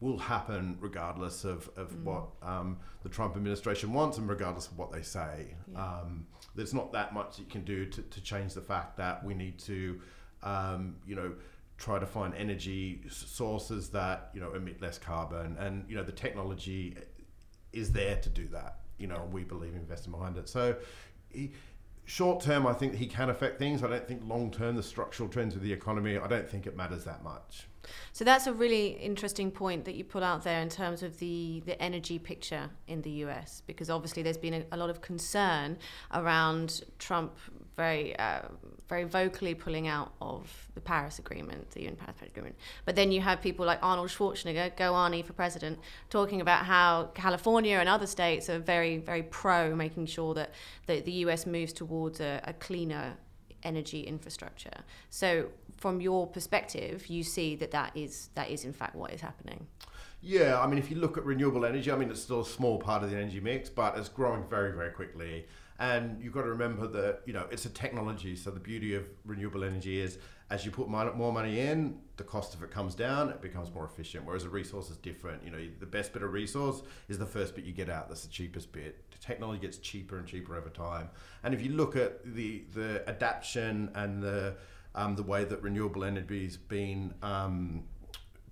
will 0.00 0.18
happen 0.18 0.76
regardless 0.80 1.44
of, 1.44 1.70
of 1.76 1.92
mm. 1.92 2.02
what 2.02 2.24
um, 2.42 2.76
the 3.02 3.08
Trump 3.08 3.36
administration 3.36 3.92
wants 3.92 4.18
and 4.18 4.28
regardless 4.28 4.66
of 4.66 4.76
what 4.76 4.90
they 4.92 5.00
say. 5.02 5.54
Yeah. 5.72 5.78
Um, 5.78 6.26
there's 6.54 6.74
not 6.74 6.92
that 6.92 7.14
much 7.14 7.38
you 7.38 7.44
can 7.46 7.64
do 7.64 7.86
to, 7.86 8.02
to 8.02 8.20
change 8.20 8.52
the 8.52 8.60
fact 8.60 8.96
that 8.96 9.24
we 9.24 9.32
need 9.32 9.58
to, 9.60 10.00
um, 10.42 10.96
you 11.06 11.14
know, 11.14 11.32
try 11.78 11.98
to 11.98 12.06
find 12.06 12.34
energy 12.34 13.02
sources 13.08 13.88
that 13.90 14.30
you 14.34 14.40
know 14.40 14.52
emit 14.54 14.80
less 14.80 14.98
carbon, 14.98 15.56
and 15.58 15.84
you 15.88 15.96
know 15.96 16.04
the 16.04 16.12
technology 16.12 16.96
is 17.72 17.90
there 17.90 18.16
to 18.16 18.28
do 18.28 18.46
that. 18.48 18.80
You 18.98 19.06
know, 19.08 19.28
we 19.32 19.42
believe 19.42 19.74
investing 19.74 20.12
behind 20.12 20.36
it. 20.36 20.48
So. 20.48 20.76
He, 21.32 21.52
short 22.04 22.42
term, 22.42 22.66
I 22.66 22.72
think 22.72 22.94
he 22.94 23.06
can 23.06 23.30
affect 23.30 23.58
things. 23.58 23.82
I 23.82 23.88
don't 23.88 24.06
think 24.06 24.22
long 24.24 24.50
term, 24.50 24.76
the 24.76 24.82
structural 24.82 25.28
trends 25.28 25.54
of 25.54 25.62
the 25.62 25.72
economy, 25.72 26.18
I 26.18 26.26
don't 26.26 26.48
think 26.48 26.66
it 26.66 26.76
matters 26.76 27.04
that 27.04 27.22
much. 27.22 27.68
So 28.12 28.24
that's 28.24 28.46
a 28.46 28.52
really 28.52 28.88
interesting 28.88 29.50
point 29.50 29.84
that 29.86 29.94
you 29.94 30.04
put 30.04 30.22
out 30.22 30.44
there 30.44 30.60
in 30.60 30.68
terms 30.68 31.02
of 31.02 31.18
the, 31.18 31.62
the 31.66 31.80
energy 31.82 32.18
picture 32.18 32.70
in 32.86 33.02
the 33.02 33.10
US, 33.26 33.62
because 33.66 33.90
obviously 33.90 34.22
there's 34.22 34.36
been 34.36 34.54
a, 34.54 34.64
a 34.72 34.76
lot 34.76 34.90
of 34.90 35.00
concern 35.00 35.78
around 36.12 36.82
Trump 36.98 37.36
very 37.76 38.16
uh, 38.18 38.42
very 38.88 39.04
vocally 39.04 39.54
pulling 39.54 39.88
out 39.88 40.12
of 40.20 40.68
the 40.74 40.80
Paris 40.80 41.18
Agreement, 41.18 41.70
the 41.70 41.82
UN 41.84 41.96
Paris 41.96 42.16
Agreement. 42.22 42.56
But 42.84 42.94
then 42.94 43.10
you 43.10 43.20
have 43.20 43.40
people 43.40 43.64
like 43.64 43.78
Arnold 43.82 44.10
Schwarzenegger, 44.10 44.76
go 44.76 44.92
Arnie 44.92 45.24
for 45.24 45.32
president, 45.32 45.78
talking 46.10 46.40
about 46.40 46.66
how 46.66 47.10
California 47.14 47.78
and 47.78 47.88
other 47.88 48.06
states 48.06 48.50
are 48.50 48.58
very, 48.58 48.98
very 48.98 49.22
pro 49.22 49.74
making 49.74 50.06
sure 50.06 50.34
that 50.34 50.52
the, 50.86 51.00
the 51.00 51.12
US 51.24 51.46
moves 51.46 51.72
towards 51.72 52.20
a, 52.20 52.40
a 52.44 52.52
cleaner 52.52 53.16
energy 53.62 54.02
infrastructure. 54.02 54.78
So 55.08 55.48
from 55.76 56.00
your 56.00 56.26
perspective, 56.26 57.06
you 57.06 57.22
see 57.22 57.56
that 57.56 57.70
that 57.70 57.96
is 57.96 58.28
that 58.34 58.50
is 58.50 58.64
in 58.64 58.72
fact 58.72 58.94
what 58.94 59.12
is 59.12 59.20
happening. 59.20 59.66
Yeah, 60.24 60.60
I 60.60 60.68
mean, 60.68 60.78
if 60.78 60.88
you 60.88 60.98
look 60.98 61.18
at 61.18 61.24
renewable 61.24 61.64
energy, 61.64 61.90
I 61.90 61.96
mean, 61.96 62.08
it's 62.08 62.22
still 62.22 62.42
a 62.42 62.46
small 62.46 62.78
part 62.78 63.02
of 63.02 63.10
the 63.10 63.16
energy 63.16 63.40
mix, 63.40 63.68
but 63.68 63.98
it's 63.98 64.08
growing 64.08 64.44
very, 64.48 64.70
very 64.70 64.90
quickly. 64.90 65.46
And 65.78 66.22
you've 66.22 66.32
got 66.32 66.42
to 66.42 66.50
remember 66.50 66.86
that 66.86 67.22
you 67.26 67.32
know 67.32 67.46
it's 67.50 67.64
a 67.64 67.70
technology. 67.70 68.36
So 68.36 68.50
the 68.50 68.60
beauty 68.60 68.94
of 68.94 69.08
renewable 69.24 69.64
energy 69.64 70.00
is, 70.00 70.18
as 70.50 70.64
you 70.64 70.70
put 70.70 70.88
more 70.88 71.32
money 71.32 71.60
in, 71.60 71.98
the 72.16 72.24
cost 72.24 72.54
of 72.54 72.62
it 72.62 72.70
comes 72.70 72.94
down. 72.94 73.30
It 73.30 73.40
becomes 73.40 73.72
more 73.72 73.84
efficient. 73.84 74.24
Whereas 74.24 74.44
a 74.44 74.48
resource 74.48 74.90
is 74.90 74.96
different. 74.96 75.42
You 75.44 75.50
know, 75.50 75.68
the 75.80 75.86
best 75.86 76.12
bit 76.12 76.22
of 76.22 76.32
resource 76.32 76.82
is 77.08 77.18
the 77.18 77.26
first 77.26 77.54
bit 77.56 77.64
you 77.64 77.72
get 77.72 77.88
out. 77.88 78.08
That's 78.08 78.22
the 78.24 78.32
cheapest 78.32 78.72
bit. 78.72 79.10
The 79.10 79.18
technology 79.18 79.60
gets 79.60 79.78
cheaper 79.78 80.18
and 80.18 80.26
cheaper 80.26 80.56
over 80.56 80.68
time. 80.68 81.08
And 81.42 81.54
if 81.54 81.62
you 81.62 81.72
look 81.72 81.96
at 81.96 82.24
the 82.34 82.64
the 82.72 83.02
adaptation 83.08 83.90
and 83.94 84.22
the 84.22 84.56
um, 84.94 85.16
the 85.16 85.22
way 85.22 85.44
that 85.44 85.62
renewable 85.62 86.04
energy 86.04 86.44
has 86.44 86.56
been 86.56 87.14
um, 87.22 87.84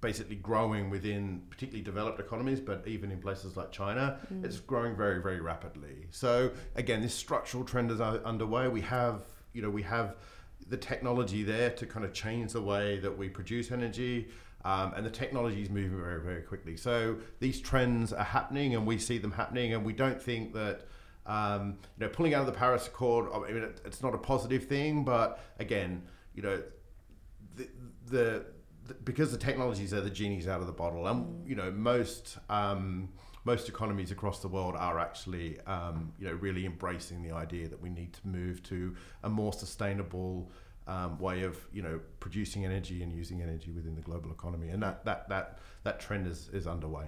basically 0.00 0.36
growing 0.36 0.90
within 0.90 1.42
particularly 1.50 1.82
developed 1.82 2.20
economies, 2.20 2.60
but 2.60 2.86
even 2.86 3.10
in 3.10 3.20
places 3.20 3.56
like 3.56 3.70
China, 3.70 4.18
mm. 4.32 4.44
it's 4.44 4.58
growing 4.58 4.96
very, 4.96 5.20
very 5.20 5.40
rapidly. 5.40 6.06
So 6.10 6.50
again, 6.76 7.02
this 7.02 7.14
structural 7.14 7.64
trend 7.64 7.90
is 7.90 8.00
underway. 8.00 8.68
We 8.68 8.80
have, 8.82 9.22
you 9.52 9.62
know, 9.62 9.70
we 9.70 9.82
have 9.82 10.16
the 10.68 10.76
technology 10.76 11.42
there 11.42 11.70
to 11.70 11.86
kind 11.86 12.04
of 12.04 12.12
change 12.12 12.52
the 12.52 12.62
way 12.62 12.98
that 13.00 13.16
we 13.16 13.28
produce 13.28 13.70
energy. 13.70 14.28
Um, 14.64 14.92
and 14.94 15.04
the 15.04 15.10
technology 15.10 15.62
is 15.62 15.70
moving 15.70 15.98
very, 15.98 16.20
very 16.22 16.42
quickly. 16.42 16.76
So 16.76 17.16
these 17.38 17.60
trends 17.60 18.12
are 18.12 18.24
happening, 18.24 18.74
and 18.74 18.86
we 18.86 18.98
see 18.98 19.16
them 19.16 19.32
happening, 19.32 19.72
and 19.72 19.84
we 19.84 19.94
don't 19.94 20.20
think 20.20 20.52
that 20.52 20.86
um, 21.26 21.78
you 21.96 22.04
know 22.04 22.08
pulling 22.12 22.34
out 22.34 22.40
of 22.40 22.46
the 22.46 22.52
Paris 22.52 22.86
Accord. 22.86 23.30
I 23.32 23.50
mean, 23.52 23.62
it, 23.62 23.80
it's 23.86 24.02
not 24.02 24.14
a 24.14 24.18
positive 24.18 24.64
thing, 24.64 25.02
but 25.02 25.40
again, 25.58 26.02
you 26.34 26.42
know, 26.42 26.62
the, 27.56 27.68
the, 28.10 28.16
the 28.16 28.44
because 29.04 29.32
the 29.32 29.38
technologies 29.38 29.92
are 29.92 30.00
the 30.00 30.10
genies 30.10 30.48
out 30.48 30.60
of 30.60 30.66
the 30.66 30.72
bottle, 30.72 31.06
and 31.06 31.24
mm. 31.24 31.48
you 31.48 31.54
know 31.54 31.70
most. 31.70 32.38
Um, 32.48 33.10
most 33.44 33.70
economies 33.70 34.10
across 34.10 34.40
the 34.40 34.48
world 34.48 34.76
are 34.76 34.98
actually, 34.98 35.58
um, 35.60 36.12
you 36.18 36.26
know, 36.26 36.34
really 36.34 36.66
embracing 36.66 37.22
the 37.22 37.34
idea 37.34 37.66
that 37.68 37.80
we 37.80 37.88
need 37.88 38.12
to 38.12 38.28
move 38.28 38.62
to 38.64 38.94
a 39.22 39.30
more 39.30 39.50
sustainable 39.50 40.50
um, 40.90 41.18
way 41.18 41.44
of 41.44 41.56
you 41.72 41.82
know 41.82 42.00
producing 42.18 42.64
energy 42.64 43.02
and 43.02 43.12
using 43.12 43.40
energy 43.40 43.70
within 43.70 43.94
the 43.94 44.00
global 44.00 44.32
economy, 44.32 44.70
and 44.70 44.82
that 44.82 45.04
that 45.04 45.28
that 45.28 45.58
that 45.84 46.00
trend 46.00 46.26
is 46.26 46.50
is 46.52 46.66
underway. 46.66 47.06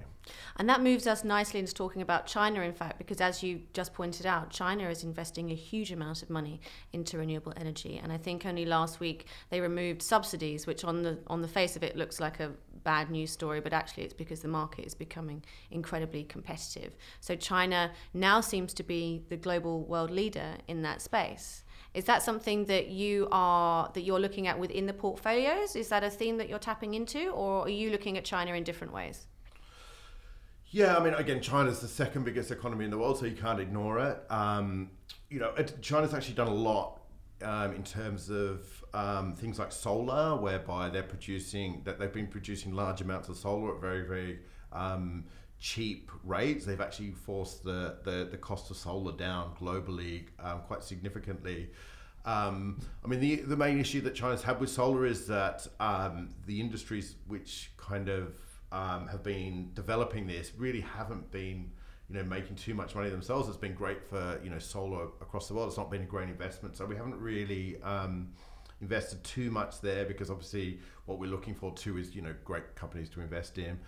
And 0.57 0.69
that 0.69 0.81
moves 0.81 1.09
us 1.09 1.25
nicely 1.25 1.59
into 1.59 1.75
talking 1.75 2.01
about 2.01 2.27
China, 2.27 2.61
in 2.61 2.73
fact, 2.73 2.97
because 2.97 3.21
as 3.21 3.43
you 3.43 3.63
just 3.73 3.93
pointed 3.93 4.25
out, 4.25 4.51
China 4.51 4.89
is 4.89 5.03
investing 5.03 5.51
a 5.51 5.55
huge 5.55 5.91
amount 5.91 6.23
of 6.23 6.31
money 6.31 6.61
into 6.93 7.19
renewable 7.19 7.53
energy, 7.57 8.01
and 8.01 8.13
I 8.13 8.19
think 8.19 8.47
only 8.47 8.65
last 8.65 9.01
week 9.01 9.27
they 9.51 9.61
removed 9.61 10.01
subsidies, 10.01 10.65
which 10.65 10.85
on 10.85 11.03
the 11.03 11.19
on 11.27 11.43
the 11.43 11.49
face 11.49 11.75
of 11.75 11.83
it 11.83 11.97
looks 11.97 12.21
like 12.21 12.39
a 12.39 12.53
bad 12.85 13.11
news 13.11 13.33
story, 13.33 13.61
but 13.61 13.73
actually 13.73 14.05
it's 14.05 14.15
because 14.15 14.43
the 14.43 14.49
market 14.49 14.85
is 14.87 14.95
becoming 14.95 15.43
incredibly 15.73 16.23
competitive. 16.23 16.95
So 17.21 17.35
China 17.35 17.91
now 18.15 18.41
seems 18.41 18.73
to 18.75 18.85
be 18.85 19.25
the 19.29 19.37
global 19.37 19.85
world 19.85 20.11
leader 20.11 20.57
in 20.69 20.83
that 20.83 21.03
space. 21.03 21.65
Is 21.95 22.05
that 22.05 22.23
something 22.23 22.65
that 22.67 22.89
you 22.89 23.29
are 23.33 23.91
that 23.93 24.01
you're 24.03 24.21
looking 24.21 24.47
at 24.47 24.59
within 24.59 24.87
the 24.87 24.95
portfolios? 24.95 25.77
Is 25.77 25.89
that 25.89 26.03
a 26.03 26.11
theme 26.11 26.39
that 26.39 26.49
you're 26.49 26.59
tapping 26.59 26.95
into, 26.95 27.29
or 27.31 27.63
are 27.63 27.69
you 27.69 27.91
looking 27.91 28.17
at 28.17 28.25
China 28.25 28.55
in 28.55 28.65
different 28.65 28.93
ways? 28.95 29.27
Yeah, 30.71 30.97
I 30.97 31.05
mean, 31.05 31.13
again, 31.13 31.43
China's 31.43 31.81
the 31.81 31.89
second 31.89 32.25
biggest 32.25 32.51
economy 32.51 32.87
in 32.87 32.91
the 32.91 32.97
world, 32.97 33.19
so 33.19 33.27
you 33.27 33.37
can't 33.37 33.61
ignore 33.61 33.99
it. 33.99 34.23
Um, 34.31 34.91
you 35.29 35.39
know, 35.39 35.51
it, 35.51 35.77
China's 35.83 36.15
actually 36.15 36.35
done 36.35 36.49
a 36.49 36.55
lot 36.55 37.03
um, 37.43 37.75
in 37.75 37.83
terms 37.83 38.31
of 38.31 38.63
um, 38.95 39.35
things 39.35 39.59
like 39.59 39.71
solar, 39.71 40.35
whereby 40.41 40.89
they're 40.89 41.03
producing 41.03 41.83
that 41.85 41.99
they've 41.99 42.13
been 42.13 42.27
producing 42.27 42.73
large 42.73 43.03
amounts 43.03 43.29
of 43.29 43.37
solar 43.37 43.75
at 43.75 43.83
very, 43.83 44.07
very 44.07 44.39
um, 44.73 45.25
cheap 45.63 46.11
rates. 46.25 46.67
They've 46.67 46.81
actually 46.81 47.13
forced 47.13 47.63
the, 47.63 47.97
the, 48.03 48.29
the 48.29 48.37
cost 48.37 48.71
of 48.73 48.77
solar 48.77 49.13
down 49.13 49.53
globally 49.59 50.25
um, 50.41 50.61
quite 50.67 50.83
significantly. 50.83 51.71
Um, 52.25 52.81
I 53.05 53.09
mean, 53.09 53.21
the, 53.21 53.37
the 53.37 53.57
main 53.57 53.79
issue 53.81 54.01
that 54.03 54.15
China's 54.15 54.43
had 54.43 54.61
with 54.61 54.71
solar 54.71 55.07
is 55.07 55.27
that 55.29 55.67
um, 55.79 56.31
the 56.47 56.61
industries 56.61 57.15
which 57.29 57.71
kind 57.77 58.09
of 58.09 58.35
um, 58.73 59.07
have 59.07 59.23
been 59.23 59.71
developing 59.75 60.27
this 60.27 60.51
really 60.59 60.81
haven't 60.81 61.31
been, 61.31 61.71
you 62.09 62.17
know, 62.17 62.25
making 62.25 62.57
too 62.57 62.75
much 62.75 62.97
money 62.97 63.09
themselves. 63.09 63.49
It's 63.49 63.57
been 63.57 63.75
great 63.75 64.05
for 64.05 64.41
you 64.43 64.51
know 64.51 64.59
solar 64.59 65.05
across 65.21 65.47
the 65.47 65.55
world. 65.55 65.69
It's 65.69 65.79
not 65.79 65.91
been 65.91 66.03
a 66.03 66.07
great 66.07 66.29
investment, 66.29 66.77
so 66.77 66.87
we 66.87 66.97
haven't 66.97 67.21
really 67.21 67.81
um, 67.83 68.31
invested 68.81 69.23
too 69.23 69.51
much 69.51 69.81
there 69.81 70.05
because 70.05 70.31
obviously 70.31 70.81
what 71.07 71.19
we're 71.19 71.31
looking 71.31 71.55
for 71.55 71.73
too 71.75 71.99
is 71.99 72.15
you 72.17 72.23
know 72.23 72.35
great 72.45 72.75
companies 72.75 73.09
to 73.11 73.21
invest 73.21 73.59
in. 73.59 73.79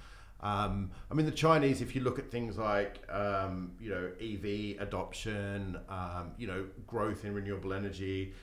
Um, 0.41 0.91
I 1.11 1.15
mean, 1.15 1.25
the 1.25 1.33
Chinese, 1.33 1.81
if 1.81 1.95
you 1.95 2.03
look 2.03 2.19
at 2.19 2.31
things 2.31 2.59
like, 2.59 3.01
um, 3.11 3.73
you 3.81 3.89
know, 3.89 4.11
EV 4.21 4.81
adoption, 4.87 5.79
um, 5.89 6.33
you 6.37 6.47
know, 6.47 6.67
growth 6.87 7.25
in 7.25 7.33
renewable 7.33 7.73
energy, 7.73 8.35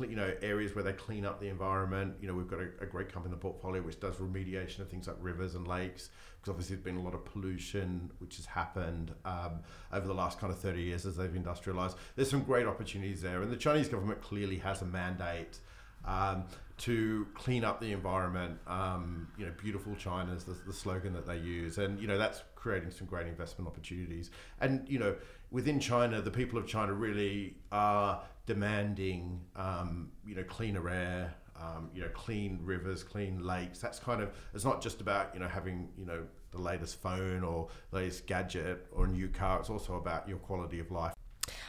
you 0.00 0.16
know, 0.16 0.32
areas 0.42 0.74
where 0.74 0.82
they 0.82 0.92
clean 0.92 1.24
up 1.24 1.40
the 1.40 1.48
environment. 1.48 2.14
You 2.20 2.28
know, 2.28 2.34
we've 2.34 2.48
got 2.48 2.60
a, 2.60 2.68
a, 2.80 2.86
great 2.86 3.12
company 3.12 3.32
in 3.32 3.38
the 3.38 3.42
portfolio 3.42 3.82
which 3.82 4.00
does 4.00 4.16
remediation 4.16 4.80
of 4.80 4.88
things 4.88 5.06
like 5.06 5.16
rivers 5.20 5.54
and 5.54 5.68
lakes, 5.68 6.10
because 6.40 6.50
obviously 6.50 6.76
there's 6.76 6.84
been 6.84 6.96
a 6.96 7.02
lot 7.02 7.14
of 7.14 7.24
pollution 7.24 8.10
which 8.18 8.36
has 8.36 8.46
happened 8.46 9.14
um, 9.24 9.60
over 9.92 10.06
the 10.06 10.14
last 10.14 10.40
kind 10.40 10.52
of 10.52 10.58
30 10.58 10.82
years 10.82 11.06
as 11.06 11.16
they've 11.16 11.34
industrialized. 11.34 11.96
There's 12.16 12.30
some 12.30 12.42
great 12.42 12.66
opportunities 12.66 13.22
there. 13.22 13.42
And 13.42 13.52
the 13.52 13.56
Chinese 13.56 13.88
government 13.88 14.20
clearly 14.20 14.58
has 14.58 14.82
a 14.82 14.86
mandate 14.86 15.58
um, 16.04 16.44
to 16.78 17.26
clean 17.34 17.64
up 17.64 17.80
the 17.80 17.92
environment. 17.92 18.58
Um, 18.66 19.28
you 19.38 19.46
know, 19.46 19.52
beautiful 19.60 19.94
China 19.94 20.32
is 20.32 20.44
the, 20.44 20.56
the, 20.66 20.72
slogan 20.72 21.12
that 21.12 21.26
they 21.26 21.38
use, 21.38 21.78
and 21.78 22.00
you 22.00 22.06
know 22.06 22.18
that's 22.18 22.42
creating 22.54 22.90
some 22.90 23.06
great 23.06 23.26
investment 23.26 23.68
opportunities. 23.68 24.30
And 24.60 24.88
you 24.88 24.98
know, 24.98 25.14
within 25.50 25.80
China, 25.80 26.20
the 26.20 26.30
people 26.30 26.58
of 26.58 26.66
China 26.66 26.92
really 26.92 27.56
are 27.70 28.22
demanding, 28.46 29.40
um, 29.56 30.10
you 30.26 30.34
know, 30.34 30.44
cleaner 30.44 30.88
air. 30.88 31.34
Um, 31.54 31.90
you 31.94 32.00
know, 32.00 32.08
clean 32.08 32.58
rivers, 32.64 33.04
clean 33.04 33.44
lakes. 33.44 33.78
That's 33.78 34.00
kind 34.00 34.20
of. 34.20 34.32
It's 34.52 34.64
not 34.64 34.82
just 34.82 35.00
about 35.00 35.32
you 35.32 35.38
know 35.38 35.46
having 35.46 35.90
you 35.96 36.04
know 36.04 36.24
the 36.50 36.58
latest 36.60 37.00
phone 37.00 37.44
or 37.44 37.68
latest 37.92 38.26
gadget 38.26 38.86
or 38.90 39.04
a 39.04 39.08
new 39.08 39.28
car. 39.28 39.60
It's 39.60 39.70
also 39.70 39.94
about 39.94 40.28
your 40.28 40.38
quality 40.38 40.80
of 40.80 40.90
life. 40.90 41.14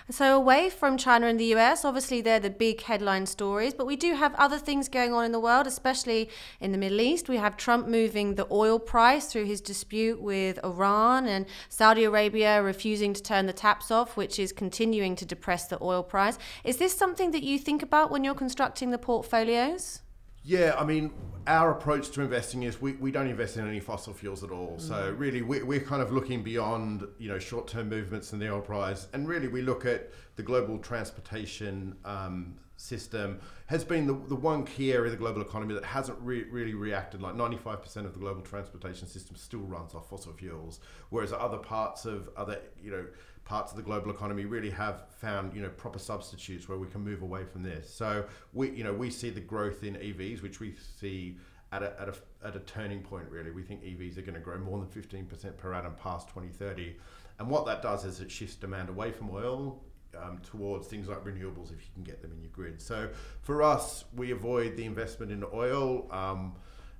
So, 0.10 0.36
away 0.36 0.70
from 0.70 0.98
China 0.98 1.28
and 1.28 1.40
the 1.40 1.56
US, 1.56 1.86
obviously 1.86 2.20
they're 2.20 2.40
the 2.40 2.50
big 2.50 2.82
headline 2.82 3.26
stories, 3.26 3.74
but 3.74 3.88
we 3.88 3.96
do 3.96 4.16
have 4.16 4.36
other 4.36 4.58
things 4.58 4.90
going 4.90 5.14
on 5.14 5.24
in 5.24 5.32
the 5.32 5.40
world, 5.40 5.66
especially 5.66 6.30
in 6.60 6.74
the 6.74 6.78
Middle 6.78 7.00
East. 7.00 7.30
We 7.30 7.38
have 7.38 7.56
Trump 7.56 7.88
moving 7.88 8.36
the 8.36 8.48
oil 8.52 8.80
price 8.80 9.28
through 9.28 9.46
his 9.46 9.62
dispute 9.62 10.22
with 10.22 10.60
Iran 10.64 11.26
and 11.26 11.46
Saudi 11.70 12.04
Arabia 12.04 12.62
refusing 12.62 13.14
to 13.14 13.24
turn 13.24 13.46
the 13.46 13.54
taps 13.54 13.92
off, 13.92 14.18
which 14.18 14.40
is 14.40 14.52
continuing 14.52 15.16
to 15.16 15.26
depress 15.26 15.68
the 15.68 15.82
oil 15.82 16.04
price. 16.04 16.38
Is 16.66 16.78
this 16.78 16.94
something 16.94 17.32
that 17.32 17.44
you 17.44 17.58
think 17.58 17.82
about 17.82 18.12
when 18.12 18.26
you're 18.26 18.36
constructing 18.36 18.92
the 18.92 18.98
portfolios? 18.98 20.03
Yeah, 20.44 20.76
I 20.78 20.84
mean, 20.84 21.12
our 21.48 21.72
approach 21.72 22.10
to 22.12 22.22
investing 22.22 22.64
is 22.64 22.82
we, 22.82 22.94
we 22.94 23.12
don't 23.12 23.28
invest 23.28 23.58
in 23.58 23.68
any 23.68 23.80
fossil 23.80 24.14
fuels 24.14 24.44
at 24.44 24.52
all. 24.52 24.78
Mm. 24.78 24.88
So 24.88 25.16
really, 25.18 25.42
we, 25.42 25.64
we're 25.64 25.80
kind 25.80 26.02
of 26.02 26.12
looking 26.12 26.44
beyond 26.44 27.08
you 27.18 27.30
know 27.30 27.40
short 27.40 27.68
term 27.68 27.90
movements 27.90 28.34
in 28.34 28.40
the 28.40 28.52
oil 28.52 28.62
price, 28.62 29.08
and 29.14 29.28
really 29.28 29.48
we 29.48 29.62
look 29.62 29.86
at 29.86 30.12
the 30.36 30.44
global 30.44 30.78
transportation 30.78 31.96
um, 32.06 32.56
system 32.76 33.40
has 33.68 33.84
been 33.84 34.06
the, 34.06 34.14
the 34.28 34.36
one 34.36 34.66
key 34.66 34.92
area 34.92 35.06
of 35.06 35.12
the 35.12 35.18
global 35.18 35.42
economy 35.42 35.74
that 35.74 35.86
hasn't 35.86 36.20
re- 36.22 36.44
really 36.46 36.74
reacted. 36.74 37.22
Like 37.22 37.36
95% 37.36 37.98
of 37.98 38.14
the 38.14 38.20
global 38.20 38.42
transportation 38.42 39.08
system 39.08 39.36
still 39.36 39.62
runs 39.62 39.96
off 39.96 40.10
fossil 40.10 40.34
fuels, 40.34 40.80
whereas 41.10 41.32
other 41.32 41.58
parts 41.58 42.06
of 42.06 42.30
other 42.36 42.60
you 42.82 42.92
know 42.92 43.06
parts 43.46 43.72
of 43.72 43.78
the 43.78 43.84
global 43.84 44.10
economy 44.10 44.46
really 44.46 44.70
have 44.70 45.10
found 45.10 45.54
you 45.54 45.62
know 45.62 45.70
proper 45.70 46.00
substitutes 46.00 46.70
where 46.70 46.78
we 46.78 46.88
can 46.88 47.02
move 47.02 47.22
away 47.22 47.44
from 47.46 47.64
this. 47.64 47.94
So 47.94 48.26
we 48.54 48.72
you 48.72 48.84
know 48.84 48.94
we 48.94 49.10
see 49.10 49.30
the 49.30 49.42
growth 49.42 49.84
in 49.84 49.96
EVs, 49.96 50.42
which 50.42 50.60
we 50.60 50.76
see 51.00 51.38
at 51.72 51.82
a, 51.82 52.02
at 52.02 52.10
a, 52.10 52.48
at 52.48 52.56
a 52.56 52.60
turning 52.60 53.02
point 53.02 53.26
really. 53.30 53.52
We 53.52 53.64
think 53.64 53.84
EVs 53.84 54.18
are 54.18 54.22
going 54.22 54.36
to 54.36 54.40
grow 54.40 54.60
more 54.60 54.80
than 54.80 54.88
15% 54.88 55.58
per 55.58 55.74
annum 55.74 55.96
past 56.02 56.28
2030. 56.30 56.96
And 57.40 57.50
what 57.50 57.66
that 57.66 57.82
does 57.82 58.06
is 58.06 58.22
it 58.22 58.30
shifts 58.30 58.56
demand 58.56 58.90
away 58.90 59.12
from 59.12 59.32
oil 59.32 59.82
um, 60.22 60.40
towards 60.44 60.88
things 60.88 61.08
like 61.08 61.24
renewables 61.24 61.72
if 61.72 61.82
you 61.82 61.92
can 61.96 62.04
get 62.04 62.22
them 62.22 62.32
in 62.32 62.42
your 62.42 62.52
grid. 62.52 62.80
So 62.80 63.10
for 63.42 63.64
us, 63.64 64.06
we 64.16 64.32
avoid 64.32 64.78
the 64.78 64.86
investment 64.86 65.32
in 65.32 65.44
oil. 65.52 66.08
Um, 66.12 66.54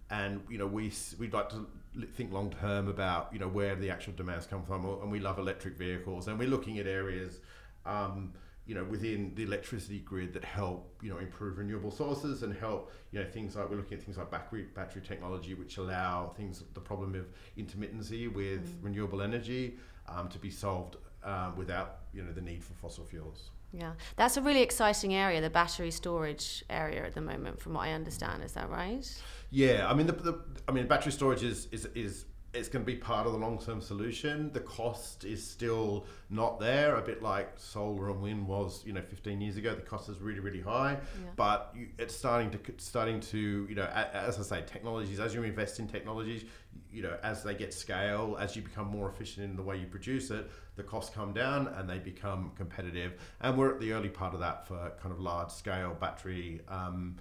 and 0.10 0.42
you 0.50 0.58
know 0.58 0.68
we 0.68 0.92
we'd 1.20 1.34
like 1.34 1.50
to 1.50 1.68
think 2.16 2.32
long 2.32 2.52
term 2.60 2.88
about 2.88 3.30
you 3.32 3.40
know 3.40 3.48
where 3.48 3.76
the 3.76 3.90
actual 3.90 4.14
demands 4.14 4.46
come 4.46 4.64
from, 4.64 4.86
and 4.86 5.12
we 5.12 5.20
love 5.20 5.40
electric 5.40 5.78
vehicles, 5.78 6.28
and 6.28 6.38
we're 6.38 6.48
looking 6.48 6.80
at 6.80 6.88
areas. 6.88 7.40
Um, 7.86 8.34
you 8.66 8.74
know, 8.74 8.84
within 8.86 9.34
the 9.36 9.44
electricity 9.44 10.00
grid 10.00 10.34
that 10.34 10.46
help, 10.46 10.98
you 11.02 11.10
know, 11.10 11.18
improve 11.18 11.58
renewable 11.58 11.92
sources 11.92 12.44
and 12.44 12.56
help, 12.56 12.94
you 13.12 13.20
know, 13.20 13.26
things 13.26 13.58
like 13.58 13.70
we're 13.70 13.76
looking 13.76 13.98
at 13.98 14.04
things 14.04 14.18
like 14.18 14.32
battery 14.32 14.68
battery 14.74 15.02
technology, 15.02 15.54
which 15.54 15.76
allow 15.78 16.30
things 16.38 16.64
the 16.74 16.80
problem 16.80 17.14
of 17.14 17.26
intermittency 17.58 18.34
with 18.34 18.66
mm. 18.66 18.84
renewable 18.86 19.22
energy 19.22 19.78
um, 20.08 20.30
to 20.30 20.40
be 20.40 20.50
solved 20.50 20.96
um, 21.26 21.58
without, 21.58 22.04
you 22.14 22.24
know, 22.24 22.32
the 22.32 22.42
need 22.42 22.64
for 22.64 22.74
fossil 22.74 23.04
fuels. 23.04 23.50
Yeah, 23.74 23.94
that's 24.16 24.38
a 24.38 24.42
really 24.42 24.62
exciting 24.62 25.16
area, 25.16 25.42
the 25.42 25.50
battery 25.50 25.90
storage 25.90 26.64
area 26.70 27.04
at 27.04 27.16
the 27.16 27.22
moment, 27.22 27.60
from 27.60 27.74
what 27.74 27.88
I 27.88 27.94
understand. 27.94 28.44
Is 28.44 28.54
that 28.54 28.70
right? 28.70 29.06
Yeah, 29.50 29.90
I 29.90 29.94
mean, 29.96 30.06
the, 30.08 30.14
the 30.14 30.40
I 30.68 30.72
mean, 30.72 30.88
battery 30.88 31.12
storage 31.12 31.44
is 31.44 31.68
is 31.72 31.86
is 31.96 32.26
it's 32.54 32.70
going 32.70 32.86
to 32.86 32.92
be 32.92 32.98
part 32.98 33.26
of 33.26 33.34
the 33.34 33.40
long 33.40 33.58
term 33.58 33.82
solution. 33.82 34.52
The 34.52 34.60
cost 34.60 35.26
is 35.26 35.46
still 35.46 36.06
not 36.30 36.60
there, 36.60 36.96
a 36.98 37.02
bit 37.02 37.24
like 37.24 37.52
solar 37.58 38.12
and 38.12 38.22
wind 38.22 38.48
was, 38.48 38.84
you 38.86 38.94
know, 38.94 39.02
15 39.02 39.42
years 39.42 39.58
ago. 39.58 39.74
The 39.74 39.82
cost 39.82 40.08
is 40.08 40.20
really, 40.20 40.40
really 40.40 40.62
high, 40.62 40.94
yeah. 40.94 41.30
but 41.36 41.74
you, 41.76 41.88
it's 41.98 42.16
starting 42.16 42.52
to 42.52 42.60
starting 42.78 43.20
to, 43.22 43.66
you 43.68 43.76
know, 43.76 43.86
as 43.86 44.40
I 44.40 44.44
say, 44.44 44.64
technologies. 44.68 45.20
As 45.20 45.34
you 45.34 45.42
invest 45.44 45.80
in 45.80 45.88
technologies, 45.88 46.46
you 46.92 47.02
know, 47.02 47.18
as 47.24 47.44
they 47.44 47.56
get 47.56 47.74
scale, 47.74 48.38
as 48.40 48.56
you 48.56 48.62
become 48.62 48.88
more 48.88 49.10
efficient 49.10 49.50
in 49.50 49.56
the 49.56 49.64
way 49.64 49.78
you 49.78 49.88
produce 49.88 50.30
it, 50.30 50.50
the 50.76 50.84
costs 50.84 51.14
come 51.14 51.34
down 51.34 51.68
and 51.68 51.90
they 51.90 52.00
become 52.00 52.52
competitive. 52.56 53.14
And 53.42 53.58
we're 53.58 53.74
at 53.74 53.80
the 53.80 53.92
early 53.94 54.10
part 54.10 54.34
of 54.34 54.40
that 54.40 54.68
for 54.68 54.92
kind 55.02 55.14
of 55.14 55.20
large 55.20 55.52
scale 55.52 55.96
battery. 56.00 56.62
Um, 56.68 57.18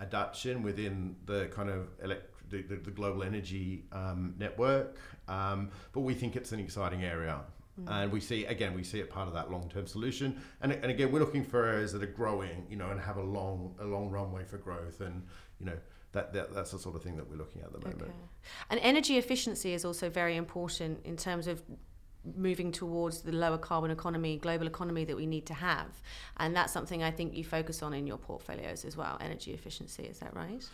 adoption 0.00 0.62
within 0.62 1.16
the 1.26 1.46
kind 1.46 1.70
of 1.70 1.88
elect- 2.02 2.30
the, 2.50 2.62
the, 2.62 2.76
the 2.76 2.90
global 2.90 3.22
energy 3.22 3.84
um, 3.92 4.34
network. 4.38 4.96
Um, 5.28 5.70
but 5.92 6.00
we 6.00 6.14
think 6.14 6.36
it's 6.36 6.52
an 6.52 6.60
exciting 6.60 7.04
area. 7.04 7.40
Mm. 7.80 7.90
And 7.90 8.12
we 8.12 8.20
see 8.20 8.44
again, 8.44 8.74
we 8.74 8.84
see 8.84 9.00
it 9.00 9.10
part 9.10 9.26
of 9.26 9.34
that 9.34 9.50
long-term 9.50 9.86
solution. 9.86 10.40
And, 10.60 10.72
and 10.72 10.86
again, 10.86 11.10
we're 11.10 11.20
looking 11.20 11.44
for 11.44 11.64
areas 11.64 11.92
that 11.92 12.02
are 12.02 12.06
growing, 12.06 12.66
you 12.68 12.76
know, 12.76 12.90
and 12.90 13.00
have 13.00 13.16
a 13.16 13.22
long 13.22 13.74
a 13.80 13.84
long 13.84 14.10
runway 14.10 14.44
for 14.44 14.58
growth. 14.58 15.00
And 15.00 15.24
you 15.58 15.66
know, 15.66 15.76
that, 16.12 16.32
that, 16.32 16.54
that's 16.54 16.70
the 16.70 16.78
sort 16.78 16.94
of 16.94 17.02
thing 17.02 17.16
that 17.16 17.28
we're 17.28 17.36
looking 17.36 17.62
at 17.62 17.68
at 17.68 17.80
the 17.80 17.88
moment. 17.88 18.02
Okay. 18.02 18.12
And 18.70 18.78
energy 18.80 19.18
efficiency 19.18 19.72
is 19.72 19.84
also 19.84 20.08
very 20.08 20.36
important 20.36 21.04
in 21.04 21.16
terms 21.16 21.48
of 21.48 21.62
moving 22.36 22.72
towards 22.72 23.22
the 23.22 23.32
lower 23.32 23.58
carbon 23.58 23.90
economy, 23.90 24.38
global 24.38 24.66
economy 24.66 25.04
that 25.04 25.16
we 25.16 25.26
need 25.26 25.46
to 25.46 25.54
have. 25.54 25.88
And 26.38 26.54
that's 26.56 26.72
something 26.72 27.02
I 27.02 27.10
think 27.10 27.34
you 27.34 27.44
focus 27.44 27.82
on 27.82 27.92
in 27.92 28.06
your 28.06 28.18
portfolios 28.18 28.84
as 28.84 28.96
well, 28.96 29.16
energy 29.20 29.52
efficiency, 29.52 30.04
is 30.04 30.18
that 30.20 30.34
right? 30.34 30.64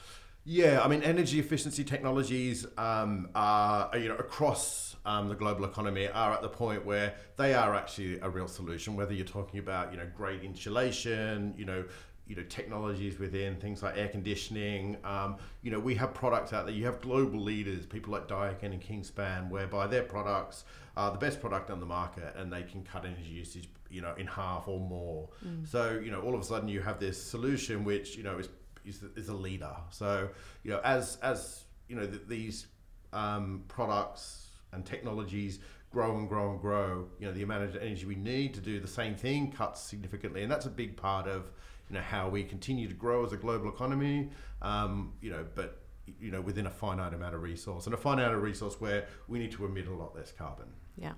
Yeah, 0.44 0.80
I 0.82 0.88
mean, 0.88 1.02
energy 1.02 1.38
efficiency 1.38 1.84
technologies 1.84 2.66
um, 2.78 3.28
are, 3.34 3.90
you 3.98 4.08
know, 4.08 4.16
across 4.16 4.96
um, 5.04 5.28
the 5.28 5.34
global 5.34 5.64
economy 5.64 6.08
are 6.08 6.32
at 6.32 6.40
the 6.40 6.48
point 6.48 6.84
where 6.86 7.14
they 7.36 7.52
are 7.52 7.74
actually 7.74 8.18
a 8.20 8.30
real 8.30 8.48
solution. 8.48 8.96
Whether 8.96 9.12
you're 9.12 9.26
talking 9.26 9.60
about, 9.60 9.92
you 9.92 9.98
know, 9.98 10.06
great 10.16 10.42
insulation, 10.42 11.54
you 11.58 11.66
know, 11.66 11.84
you 12.30 12.36
know 12.36 12.44
technologies 12.44 13.18
within 13.18 13.56
things 13.56 13.82
like 13.82 13.98
air 13.98 14.06
conditioning. 14.06 14.96
Um, 15.02 15.38
you 15.62 15.72
know, 15.72 15.80
we 15.80 15.96
have 15.96 16.14
products 16.14 16.52
out 16.52 16.64
there. 16.64 16.74
You 16.74 16.86
have 16.86 17.00
global 17.00 17.40
leaders, 17.40 17.86
people 17.86 18.12
like 18.12 18.28
Daikin 18.28 18.72
and 18.72 18.80
Kingspan, 18.80 19.50
whereby 19.50 19.88
their 19.88 20.04
products 20.04 20.64
are 21.00 21.10
the 21.10 21.18
best 21.18 21.40
product 21.40 21.70
on 21.70 21.80
the 21.80 21.86
market, 21.86 22.34
and 22.36 22.52
they 22.52 22.62
can 22.62 22.82
cut 22.82 23.06
energy 23.06 23.30
usage, 23.30 23.70
you 23.88 24.02
know, 24.02 24.14
in 24.18 24.26
half 24.26 24.68
or 24.68 24.78
more. 24.78 25.30
Mm. 25.46 25.66
So 25.66 25.98
you 26.04 26.10
know, 26.10 26.20
all 26.20 26.34
of 26.34 26.40
a 26.40 26.44
sudden 26.44 26.68
you 26.68 26.82
have 26.82 27.00
this 27.00 27.20
solution 27.22 27.84
which 27.84 28.16
you 28.18 28.22
know 28.22 28.38
is 28.38 28.48
is, 28.84 29.02
is 29.16 29.28
a 29.28 29.34
leader. 29.34 29.74
So 29.88 30.28
you 30.62 30.72
know, 30.72 30.80
as 30.84 31.16
as 31.22 31.64
you 31.88 31.96
know, 31.96 32.06
th- 32.06 32.26
these 32.28 32.66
um, 33.14 33.64
products 33.66 34.50
and 34.72 34.84
technologies 34.84 35.60
grow 35.90 36.18
and 36.18 36.28
grow 36.28 36.50
and 36.50 36.60
grow, 36.60 37.08
you 37.18 37.26
know, 37.26 37.32
the 37.32 37.42
amount 37.42 37.64
of 37.64 37.76
energy 37.76 38.04
we 38.04 38.14
need 38.14 38.52
to 38.54 38.60
do 38.60 38.78
the 38.78 38.86
same 39.00 39.14
thing 39.16 39.50
cuts 39.50 39.80
significantly, 39.80 40.42
and 40.42 40.52
that's 40.52 40.66
a 40.66 40.70
big 40.82 40.98
part 40.98 41.26
of 41.26 41.50
you 41.88 41.94
know 41.94 42.02
how 42.02 42.28
we 42.28 42.44
continue 42.44 42.86
to 42.86 42.94
grow 42.94 43.24
as 43.24 43.32
a 43.32 43.38
global 43.38 43.70
economy. 43.70 44.28
Um, 44.60 45.14
you 45.22 45.30
know, 45.30 45.46
but 45.54 45.80
you 46.06 46.30
know 46.30 46.40
within 46.40 46.66
a 46.66 46.70
finite 46.70 47.14
amount 47.14 47.34
of 47.34 47.42
resource 47.42 47.86
and 47.86 47.94
a 47.94 47.96
finite 47.96 48.24
amount 48.24 48.36
of 48.36 48.42
resource 48.42 48.80
where 48.80 49.06
we 49.28 49.38
need 49.38 49.52
to 49.52 49.64
emit 49.64 49.86
a 49.86 49.94
lot 49.94 50.14
less 50.14 50.32
carbon. 50.32 50.66
Yeah. 50.96 51.12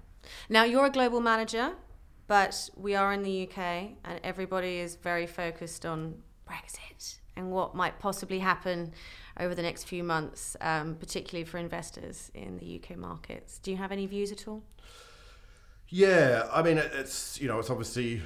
Now 0.48 0.64
you're 0.64 0.86
a 0.86 0.90
global 0.90 1.20
manager, 1.20 1.72
but 2.26 2.70
we 2.76 2.94
are 2.94 3.12
in 3.12 3.22
the 3.22 3.48
UK, 3.48 3.58
and 4.04 4.20
everybody 4.22 4.78
is 4.78 4.96
very 4.96 5.26
focused 5.26 5.84
on 5.84 6.22
Brexit 6.48 7.18
and 7.36 7.50
what 7.50 7.74
might 7.74 7.98
possibly 7.98 8.38
happen 8.38 8.92
over 9.40 9.54
the 9.54 9.62
next 9.62 9.84
few 9.84 10.04
months, 10.04 10.56
um, 10.60 10.96
particularly 10.96 11.44
for 11.44 11.58
investors 11.58 12.30
in 12.34 12.58
the 12.58 12.80
UK 12.80 12.96
markets. 12.96 13.58
Do 13.58 13.70
you 13.70 13.78
have 13.78 13.90
any 13.90 14.06
views 14.06 14.30
at 14.30 14.46
all? 14.46 14.62
Yeah, 15.88 16.48
I 16.52 16.62
mean, 16.62 16.78
it's 16.78 17.40
you 17.40 17.48
know, 17.48 17.58
it's 17.58 17.70
obviously 17.70 18.22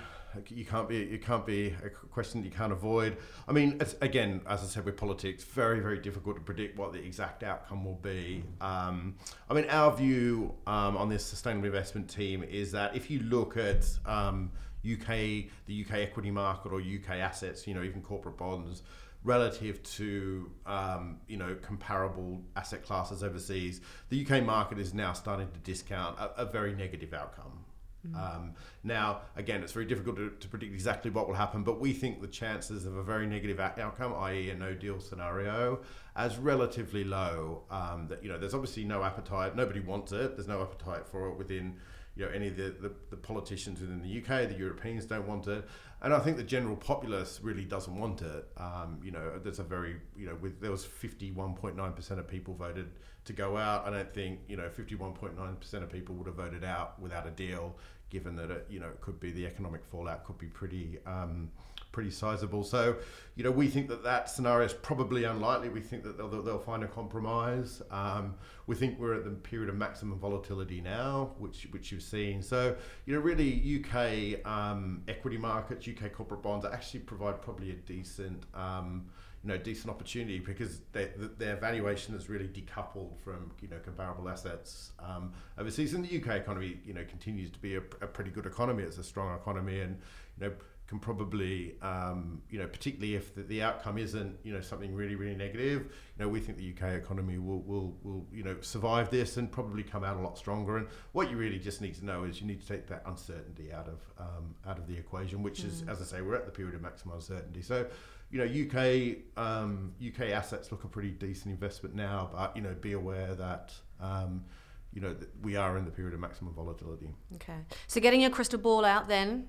you 0.49 0.65
can't 0.65 0.89
be 0.89 0.99
you 0.99 1.19
can't 1.19 1.47
be 1.47 1.75
a 1.85 1.89
question 1.89 2.41
that 2.41 2.47
you 2.47 2.53
can't 2.53 2.73
avoid. 2.73 3.17
I 3.49 3.53
mean, 3.53 3.81
again, 4.01 4.41
as 4.47 4.63
I 4.63 4.67
said 4.67 4.85
with 4.85 4.97
politics, 4.97 5.45
very 5.45 5.81
very 5.81 5.99
difficult 5.99 6.37
to 6.37 6.43
predict 6.43 6.79
what 6.79 6.93
the 6.93 7.03
exact 7.03 7.43
outcome 7.43 7.85
will 7.85 8.01
be. 8.03 8.45
Um, 8.61 9.17
I 9.51 9.55
mean, 9.55 9.67
our 9.69 9.95
view 9.95 10.55
um, 10.67 10.97
on 10.97 11.09
this 11.09 11.25
sustainable 11.25 11.67
investment 11.67 12.09
team 12.09 12.43
is 12.43 12.73
that 12.73 12.97
if 12.97 13.11
you 13.11 13.21
look 13.21 13.57
at 13.57 13.87
um, 14.05 14.51
UK 14.85 15.49
the 15.67 15.85
UK 15.85 15.95
equity 15.95 16.31
market 16.31 16.73
or 16.73 16.81
UK 16.81 17.17
assets, 17.17 17.67
you 17.67 17.75
know, 17.75 17.83
even 17.83 18.03
corporate 18.03 18.37
bonds 18.37 18.83
relative 19.27 19.83
to 19.83 20.51
um, 20.67 21.19
you 21.27 21.37
know 21.37 21.57
comparable 21.61 22.41
asset 22.55 22.85
classes 22.85 23.23
overseas, 23.23 23.81
the 24.09 24.25
UK 24.25 24.43
market 24.43 24.79
is 24.79 24.95
now 24.95 25.13
starting 25.13 25.49
to 25.51 25.59
discount 25.59 26.19
a, 26.19 26.43
a 26.43 26.45
very 26.47 26.75
negative 26.75 27.13
outcome. 27.13 27.66
Mm. 28.13 28.37
Um, 28.37 28.55
now, 28.85 29.23
again, 29.37 29.63
it's 29.63 29.73
very 29.73 29.87
difficult 29.87 30.17
to, 30.17 30.31
to, 30.31 30.49
predict 30.49 30.73
exactly 30.73 31.11
what 31.11 31.27
will 31.27 31.35
happen, 31.35 31.63
but 31.63 31.81
we 31.81 31.93
think 31.93 32.21
the 32.21 32.29
chances 32.29 32.87
of 32.87 32.97
a 32.97 33.03
very 33.03 33.27
negative 33.27 33.61
outcome, 33.61 34.15
i.e., 34.19 34.51
a 34.51 34.55
no 34.55 34.75
deal 34.75 35.01
scenario, 35.01 35.81
as 36.15 36.37
relatively 36.39 37.05
low. 37.05 37.63
Um, 37.71 38.07
that 38.09 38.23
you 38.23 38.29
know, 38.29 38.39
there's 38.39 38.55
obviously 38.55 38.85
no 38.85 39.03
appetite. 39.03 39.57
Nobody 39.57 39.81
wants 39.81 40.13
it. 40.13 40.37
There's 40.37 40.49
no 40.49 40.63
appetite 40.63 41.07
for 41.07 41.29
it 41.31 41.37
within 41.37 41.77
you 42.17 42.25
know 42.25 42.31
any 42.33 42.49
of 42.49 42.57
the, 42.57 42.75
the, 42.81 42.93
the, 43.11 43.17
politicians 43.17 43.81
within 43.81 44.03
the 44.03 44.19
UK, 44.19 44.49
the 44.49 44.57
Europeans 44.57 45.05
don't 45.05 45.27
want 45.27 45.47
it, 45.47 45.65
and 46.03 46.15
I 46.15 46.19
think 46.19 46.37
the 46.37 46.43
general 46.43 46.77
populace 46.77 47.41
really 47.43 47.65
doesn't 47.65 47.95
want 47.95 48.23
it. 48.23 48.49
Um, 48.57 48.99
you 49.05 49.11
know, 49.11 49.39
there's 49.43 49.59
a 49.59 49.65
very 49.65 49.97
you 50.17 50.27
know 50.27 50.37
with 50.41 50.61
there 50.61 50.71
was 50.71 50.87
51.9 50.87 51.95
percent 51.95 52.19
of 52.19 52.27
people 52.27 52.55
voted 52.55 52.91
to 53.27 53.33
go 53.33 53.57
out. 53.57 53.87
I 53.87 53.91
don't 53.91 54.15
think 54.15 54.41
you 54.49 54.57
know 54.57 54.69
51.9 54.69 55.61
percent 55.61 55.85
of 55.85 55.91
people 55.91 56.15
would 56.17 56.27
have 56.27 56.37
voted 56.37 56.65
out 56.65 56.99
without 57.01 57.27
a 57.27 57.31
deal 57.31 57.77
given 58.09 58.37
that 58.37 58.51
it, 58.51 58.67
you 58.71 58.81
know 58.81 58.89
it 58.89 59.01
could 59.01 59.19
be 59.21 59.33
the 59.33 59.47
economic 59.47 59.85
fallout 59.85 60.25
could 60.25 60.39
be 60.39 60.47
pretty 60.47 60.99
um, 61.07 61.51
pretty 61.97 62.11
sizable. 62.11 62.63
So, 62.63 62.97
you 63.37 63.43
know, 63.43 63.51
we 63.51 63.69
think 63.69 63.89
that 63.89 64.05
that 64.05 64.29
scenario 64.29 64.67
is 64.67 64.75
probably 64.75 65.25
unlikely. 65.25 65.71
We 65.71 65.81
think 65.81 66.03
that 66.03 66.19
they'll, 66.19 66.29
they'll 66.29 66.59
find 66.59 66.85
a 66.85 66.87
compromise. 66.87 67.81
Um, 67.91 68.35
we 68.67 68.75
think 68.75 68.99
we're 68.99 69.15
at 69.15 69.25
the 69.25 69.31
period 69.31 69.71
of 69.71 69.77
maximum 69.77 70.19
volatility 70.19 70.83
now, 70.83 71.31
which 71.39 71.67
which 71.71 71.91
you've 71.91 72.03
seen. 72.03 72.43
So, 72.43 72.77
you 73.07 73.15
know, 73.15 73.21
really 73.21 73.51
UK 73.81 74.47
um, 74.47 75.05
equity 75.09 75.39
markets, 75.39 75.89
UK 75.89 76.13
corporate 76.13 76.43
bonds 76.43 76.67
actually 76.67 77.01
provide 77.01 77.41
probably 77.41 77.71
a 77.71 77.77
decent. 77.77 78.45
Um, 78.53 79.07
you 79.43 79.53
know, 79.53 79.59
decent 79.59 79.91
opportunity 79.91 80.41
because 80.41 80.81
they, 80.91 81.09
their 81.39 81.55
valuation 81.55 82.17
is 82.17 82.29
really 82.29 82.49
decoupled 82.49 83.17
from 83.23 83.53
you 83.61 83.69
know 83.69 83.77
comparable 83.79 84.29
assets 84.29 84.91
um, 84.99 85.33
overseas. 85.57 85.95
And 85.95 86.05
the 86.05 86.21
UK 86.21 86.41
economy, 86.41 86.81
you 86.85 86.93
know, 86.93 87.05
continues 87.05 87.51
to 87.53 87.59
be 87.61 87.77
a, 87.77 87.79
a, 87.79 88.09
pretty 88.09 88.31
good 88.31 88.47
economy. 88.47 88.83
It's 88.83 88.99
a 88.99 89.05
strong 89.05 89.37
economy, 89.37 89.81
and 89.81 90.01
you 90.37 90.49
know 90.49 90.55
can 90.87 91.01
probably, 91.01 91.75
um, 91.83 92.41
you 92.49 92.59
know, 92.61 92.67
particularly 92.67 93.17
if 93.17 93.35
the, 93.35 93.43
the, 93.43 93.61
outcome 93.61 93.99
isn't, 93.99 94.39
you 94.45 94.53
know, 94.53 94.61
something 94.61 94.95
really, 94.95 95.17
really 95.17 95.35
negative, 95.35 95.83
you 95.83 96.25
know, 96.25 96.29
we 96.29 96.39
think 96.39 96.59
the 96.59 96.73
UK 96.73 96.95
economy 96.95 97.39
will, 97.39 97.61
will, 97.63 97.97
will, 98.05 98.25
you 98.33 98.45
know, 98.45 98.57
survive 98.61 99.11
this 99.11 99.37
and 99.37 99.51
probably 99.51 99.83
come 99.83 100.05
out 100.05 100.17
a 100.17 100.21
lot 100.21 100.39
stronger. 100.39 100.77
And 100.77 100.87
what 101.13 101.29
you 101.29 101.37
really 101.37 101.59
just 101.59 101.81
need 101.81 101.97
to 101.97 102.05
know 102.05 102.23
is 102.23 102.41
you 102.41 102.47
need 102.47 102.61
to 102.61 102.67
take 102.69 102.87
that 102.87 103.03
uncertainty 103.07 103.73
out 103.73 103.89
of, 103.89 104.01
um, 104.19 104.55
out 104.65 104.79
of 104.79 104.87
the 104.87 104.97
equation, 104.97 105.43
which 105.43 105.63
mm. 105.63 105.67
is, 105.67 105.83
as 105.89 106.01
I 106.01 106.05
say, 106.05 106.23
we're 106.23 106.37
at 106.37 106.47
the 106.47 106.53
period 106.53 106.77
of 106.77 106.83
maximum 106.83 107.17
uncertainty. 107.17 107.63
So, 107.63 107.87
you 108.31 108.39
know, 108.39 108.45
UK 108.45 109.19
um, 109.37 109.93
UK 110.05 110.31
assets 110.31 110.73
look 110.73 110.85
a 110.85 110.89
pretty 110.89 111.11
decent 111.11 111.53
investment 111.53 111.95
now, 111.95 112.29
but 112.33 112.57
you 112.57 112.63
know, 112.63 112.75
be 112.81 112.93
aware 112.93 113.35
that 113.37 113.73
um, 114.01 114.45
you 114.93 115.01
know 115.01 115.15
that 115.15 115.29
we 115.43 115.55
are 115.55 115.79
in 115.79 115.85
the 115.85 115.93
period 115.93 116.13
of 116.13 116.19
maximum 116.19 116.53
volatility. 116.53 117.09
Okay, 117.37 117.59
so 117.87 118.01
getting 118.01 118.21
your 118.21 118.31
crystal 118.31 118.59
ball 118.59 118.85
out, 118.85 119.07
then 119.07 119.47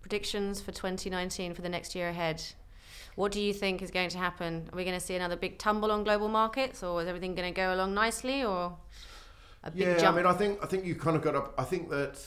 predictions 0.00 0.60
for 0.60 0.72
2019 0.72 1.54
for 1.54 1.62
the 1.62 1.68
next 1.68 1.94
year 1.94 2.08
ahead. 2.08 2.42
What 3.16 3.32
do 3.32 3.40
you 3.40 3.52
think 3.52 3.82
is 3.82 3.90
going 3.90 4.10
to 4.10 4.18
happen? 4.18 4.68
Are 4.72 4.76
we 4.76 4.84
going 4.84 4.98
to 4.98 5.04
see 5.04 5.14
another 5.14 5.36
big 5.36 5.58
tumble 5.58 5.90
on 5.90 6.04
global 6.04 6.28
markets, 6.28 6.82
or 6.82 7.02
is 7.02 7.08
everything 7.08 7.34
going 7.34 7.52
to 7.52 7.56
go 7.56 7.74
along 7.74 7.94
nicely, 7.94 8.44
or 8.44 8.76
a 9.64 9.70
big 9.70 9.80
yeah, 9.80 9.98
jump? 9.98 10.16
I 10.16 10.22
mean, 10.22 10.26
I 10.26 10.34
think 10.34 10.62
I 10.62 10.66
think 10.66 10.84
you 10.84 10.94
kind 10.94 11.16
of 11.16 11.22
got 11.22 11.34
up. 11.34 11.54
I 11.58 11.64
think 11.64 11.90
that 11.90 12.18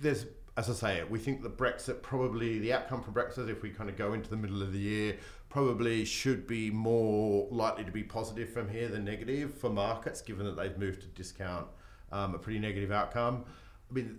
there's 0.00 0.26
as 0.56 0.70
I 0.70 0.72
say, 0.72 1.04
we 1.04 1.18
think 1.18 1.42
that 1.42 1.56
Brexit 1.56 2.00
probably 2.00 2.60
the 2.60 2.72
outcome 2.72 3.02
for 3.02 3.10
Brexit, 3.10 3.50
if 3.50 3.62
we 3.62 3.70
kind 3.70 3.90
of 3.90 3.96
go 3.96 4.12
into 4.12 4.30
the 4.30 4.36
middle 4.36 4.62
of 4.62 4.72
the 4.72 4.78
year, 4.78 5.16
probably 5.48 6.04
should 6.04 6.46
be 6.46 6.70
more 6.70 7.48
likely 7.50 7.84
to 7.84 7.90
be 7.90 8.04
positive 8.04 8.50
from 8.50 8.68
here 8.68 8.88
than 8.88 9.04
negative 9.04 9.54
for 9.54 9.68
markets, 9.68 10.20
given 10.20 10.46
that 10.46 10.56
they've 10.56 10.78
moved 10.78 11.00
to 11.00 11.08
discount 11.08 11.66
um, 12.12 12.34
a 12.34 12.38
pretty 12.38 12.60
negative 12.60 12.92
outcome. 12.92 13.44
I 13.90 13.94
mean, 13.94 14.18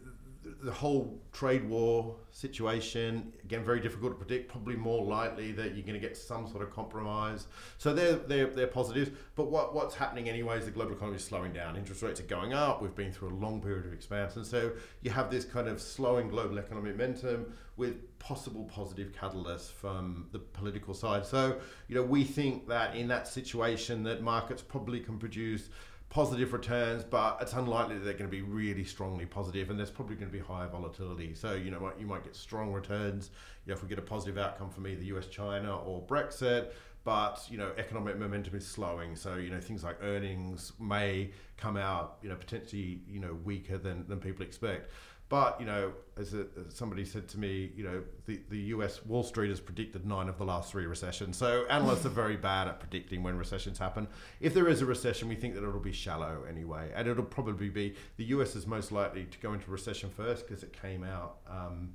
the 0.61 0.71
whole 0.71 1.19
trade 1.31 1.67
war 1.67 2.15
situation 2.31 3.33
again 3.43 3.63
very 3.63 3.79
difficult 3.79 4.11
to 4.11 4.17
predict 4.17 4.49
probably 4.49 4.75
more 4.75 5.03
likely 5.03 5.51
that 5.51 5.75
you're 5.75 5.85
going 5.85 5.99
to 5.99 5.99
get 5.99 6.15
some 6.15 6.47
sort 6.47 6.61
of 6.63 6.71
compromise. 6.71 7.47
So 7.77 7.93
they're 7.93 8.15
they're, 8.15 8.47
they're 8.47 8.67
positives 8.67 9.11
but 9.35 9.49
what 9.49 9.73
what's 9.73 9.95
happening 9.95 10.29
anyway 10.29 10.59
is 10.59 10.65
the 10.65 10.71
global 10.71 10.93
economy 10.93 11.17
is 11.17 11.23
slowing 11.23 11.53
down. 11.53 11.75
Interest 11.75 12.01
rates 12.03 12.19
are 12.19 12.23
going 12.23 12.53
up. 12.53 12.81
We've 12.81 12.95
been 12.95 13.11
through 13.11 13.29
a 13.29 13.37
long 13.37 13.61
period 13.61 13.85
of 13.85 13.93
expansion. 13.93 14.45
So 14.45 14.73
you 15.01 15.11
have 15.11 15.31
this 15.31 15.45
kind 15.45 15.67
of 15.67 15.81
slowing 15.81 16.29
global 16.29 16.59
economic 16.59 16.95
momentum 16.95 17.53
with 17.77 18.17
possible 18.19 18.63
positive 18.65 19.11
catalysts 19.11 19.71
from 19.71 20.27
the 20.31 20.39
political 20.39 20.93
side. 20.93 21.25
So 21.25 21.57
you 21.87 21.95
know 21.95 22.03
we 22.03 22.23
think 22.23 22.67
that 22.67 22.95
in 22.95 23.07
that 23.07 23.27
situation 23.27 24.03
that 24.03 24.21
markets 24.21 24.61
probably 24.61 24.99
can 24.99 25.17
produce 25.17 25.69
positive 26.09 26.53
returns, 26.53 27.03
but 27.03 27.37
it's 27.41 27.53
unlikely 27.53 27.95
that 27.95 28.03
they're 28.03 28.13
going 28.13 28.29
to 28.29 28.35
be 28.35 28.41
really 28.41 28.83
strongly 28.83 29.25
positive, 29.25 29.69
and 29.69 29.77
there's 29.77 29.89
probably 29.91 30.15
going 30.15 30.31
to 30.31 30.37
be 30.37 30.43
higher 30.43 30.67
volatility. 30.67 31.33
So 31.33 31.53
you 31.53 31.71
know, 31.71 31.91
you 31.99 32.05
might 32.05 32.23
get 32.23 32.35
strong 32.35 32.71
returns. 32.71 33.31
You 33.65 33.71
know, 33.71 33.77
if 33.77 33.83
we 33.83 33.89
get 33.89 33.99
a 33.99 34.03
positive 34.03 34.37
outcome 34.37 34.69
from 34.69 34.87
either 34.87 35.03
U.S. 35.03 35.27
China 35.27 35.77
or 35.77 36.01
Brexit, 36.01 36.71
but 37.03 37.45
you 37.49 37.57
know, 37.57 37.71
economic 37.77 38.17
momentum 38.17 38.55
is 38.55 38.65
slowing. 38.65 39.15
So 39.15 39.35
you 39.35 39.49
know, 39.49 39.59
things 39.59 39.83
like 39.83 39.97
earnings 40.01 40.73
may 40.79 41.31
come 41.57 41.77
out, 41.77 42.17
you 42.21 42.29
know, 42.29 42.35
potentially 42.35 43.01
you 43.07 43.19
know 43.19 43.37
weaker 43.43 43.77
than 43.77 44.07
than 44.07 44.19
people 44.19 44.45
expect. 44.45 44.91
But 45.27 45.59
you 45.59 45.65
know, 45.65 45.93
as, 46.17 46.33
a, 46.33 46.45
as 46.67 46.75
somebody 46.75 47.03
said 47.03 47.27
to 47.29 47.39
me, 47.39 47.71
you 47.75 47.83
know, 47.83 48.03
the, 48.25 48.39
the 48.49 48.57
U.S. 48.57 49.03
Wall 49.05 49.23
Street 49.23 49.49
has 49.49 49.59
predicted 49.59 50.05
nine 50.05 50.29
of 50.29 50.37
the 50.37 50.45
last 50.45 50.71
three 50.71 50.85
recessions. 50.85 51.35
So 51.35 51.65
analysts 51.69 52.05
are 52.05 52.09
very 52.09 52.37
bad 52.37 52.67
at 52.67 52.79
predicting 52.79 53.23
when 53.23 53.35
recessions 53.35 53.79
happen. 53.79 54.07
If 54.39 54.53
there 54.53 54.67
is 54.67 54.81
a 54.81 54.85
recession, 54.85 55.27
we 55.27 55.35
think 55.35 55.55
that 55.55 55.63
it'll 55.63 55.79
be 55.79 55.91
shallow 55.91 56.43
anyway, 56.47 56.91
and 56.95 57.07
it'll 57.07 57.23
probably 57.23 57.69
be 57.69 57.95
the 58.17 58.25
U.S. 58.25 58.55
is 58.55 58.67
most 58.67 58.91
likely 58.91 59.25
to 59.25 59.37
go 59.39 59.53
into 59.53 59.69
recession 59.71 60.09
first 60.09 60.47
because 60.47 60.61
it 60.61 60.79
came 60.79 61.03
out 61.03 61.37
um, 61.49 61.93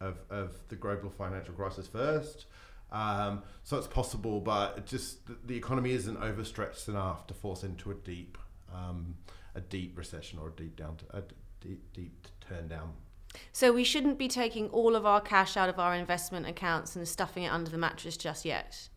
of 0.00 0.18
of 0.28 0.56
the 0.68 0.76
global 0.76 1.08
financial 1.08 1.54
crisis 1.54 1.86
first. 1.86 2.46
Um, 2.92 3.42
so 3.64 3.78
it's 3.78 3.86
possible, 3.86 4.40
but 4.40 4.86
just 4.86 5.18
the 5.46 5.56
economy 5.56 5.92
isn't 5.92 6.16
overstretched 6.18 6.88
enough 6.88 7.26
to 7.26 7.34
force 7.34 7.64
into 7.64 7.90
a 7.90 7.94
deep, 7.94 8.38
um, 8.72 9.16
a 9.54 9.60
deep 9.60 9.98
recession 9.98 10.38
or 10.38 10.48
a 10.48 10.52
deep 10.52 10.76
down, 10.76 10.96
to, 10.98 11.16
a 11.16 11.22
deep, 11.60 11.92
deep 11.92 12.28
turn 12.48 12.68
down. 12.68 12.92
So 13.52 13.72
we 13.72 13.84
shouldn't 13.84 14.18
be 14.18 14.28
taking 14.28 14.68
all 14.68 14.96
of 14.96 15.04
our 15.04 15.20
cash 15.20 15.56
out 15.56 15.68
of 15.68 15.78
our 15.78 15.94
investment 15.94 16.46
accounts 16.46 16.96
and 16.96 17.06
stuffing 17.06 17.44
it 17.44 17.48
under 17.48 17.70
the 17.70 17.78
mattress 17.78 18.16
just 18.16 18.44
yet. 18.44 18.88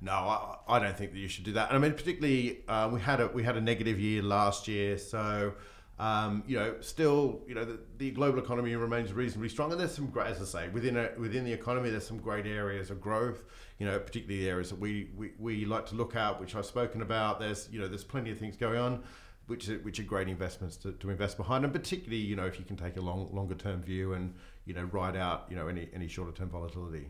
No, 0.00 0.12
I, 0.12 0.56
I 0.68 0.78
don't 0.78 0.96
think 0.96 1.12
that 1.12 1.18
you 1.18 1.28
should 1.28 1.44
do 1.44 1.52
that. 1.52 1.68
And 1.68 1.76
I 1.76 1.80
mean, 1.80 1.92
particularly 1.92 2.60
uh, 2.68 2.88
we 2.92 3.00
had 3.00 3.20
a 3.20 3.28
we 3.28 3.42
had 3.42 3.56
a 3.56 3.60
negative 3.60 4.00
year 4.00 4.22
last 4.22 4.66
year, 4.66 4.98
so 4.98 5.54
um, 5.98 6.42
you 6.48 6.56
know, 6.56 6.74
still, 6.80 7.42
you 7.46 7.54
know, 7.54 7.64
the, 7.64 7.78
the, 7.98 8.10
global 8.10 8.40
economy 8.40 8.74
remains 8.74 9.12
reasonably 9.12 9.48
strong, 9.48 9.70
and 9.70 9.80
there's 9.80 9.94
some 9.94 10.06
great, 10.06 10.26
as 10.26 10.42
I 10.42 10.62
say, 10.62 10.68
within 10.70 10.96
a, 10.96 11.10
within 11.16 11.44
the 11.44 11.52
economy, 11.52 11.90
there's 11.90 12.06
some 12.06 12.18
great 12.18 12.44
areas 12.44 12.90
of 12.90 13.00
growth. 13.00 13.44
You 13.78 13.86
know, 13.86 13.98
particularly 14.00 14.42
the 14.42 14.50
areas 14.50 14.70
that 14.70 14.80
we, 14.80 15.10
we, 15.16 15.32
we 15.38 15.64
like 15.64 15.86
to 15.86 15.94
look 15.94 16.16
at, 16.16 16.40
which 16.40 16.56
I've 16.56 16.66
spoken 16.66 17.02
about. 17.02 17.38
There's 17.38 17.68
you 17.70 17.78
know, 17.78 17.86
there's 17.86 18.02
plenty 18.04 18.30
of 18.32 18.38
things 18.38 18.56
going 18.56 18.78
on, 18.78 19.04
which 19.46 19.68
are, 19.68 19.78
which 19.78 19.98
are 20.00 20.04
great 20.04 20.28
investments 20.28 20.76
to, 20.78 20.92
to 20.92 21.10
invest 21.10 21.36
behind, 21.36 21.64
and 21.64 21.72
particularly 21.72 22.18
you 22.22 22.36
know, 22.36 22.46
if 22.46 22.58
you 22.58 22.64
can 22.64 22.76
take 22.76 22.96
a 22.96 23.00
long 23.00 23.28
longer 23.32 23.54
term 23.54 23.82
view 23.82 24.14
and 24.14 24.34
you 24.64 24.74
know, 24.74 24.84
ride 24.84 25.16
out 25.16 25.46
you 25.50 25.56
know 25.56 25.68
any 25.68 25.88
any 25.94 26.08
shorter 26.08 26.32
term 26.32 26.48
volatility. 26.48 27.06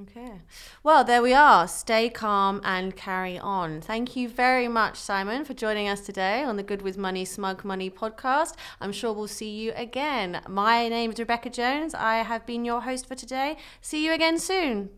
Okay. 0.00 0.40
Well, 0.82 1.04
there 1.04 1.20
we 1.20 1.34
are. 1.34 1.68
Stay 1.68 2.08
calm 2.08 2.62
and 2.64 2.96
carry 2.96 3.38
on. 3.38 3.82
Thank 3.82 4.16
you 4.16 4.26
very 4.26 4.66
much, 4.66 4.96
Simon, 4.96 5.44
for 5.44 5.52
joining 5.52 5.86
us 5.86 6.00
today 6.00 6.42
on 6.42 6.56
the 6.56 6.62
Good 6.62 6.80
with 6.80 6.96
Money, 6.96 7.26
Smug 7.26 7.62
Money 7.62 7.90
podcast. 7.90 8.54
I'm 8.80 8.92
sure 8.92 9.12
we'll 9.12 9.28
see 9.28 9.50
you 9.50 9.72
again. 9.76 10.40
My 10.48 10.88
name 10.88 11.12
is 11.12 11.18
Rebecca 11.18 11.50
Jones. 11.50 11.92
I 11.92 12.16
have 12.22 12.46
been 12.46 12.64
your 12.64 12.80
host 12.80 13.06
for 13.06 13.14
today. 13.14 13.58
See 13.82 14.02
you 14.02 14.14
again 14.14 14.38
soon. 14.38 14.88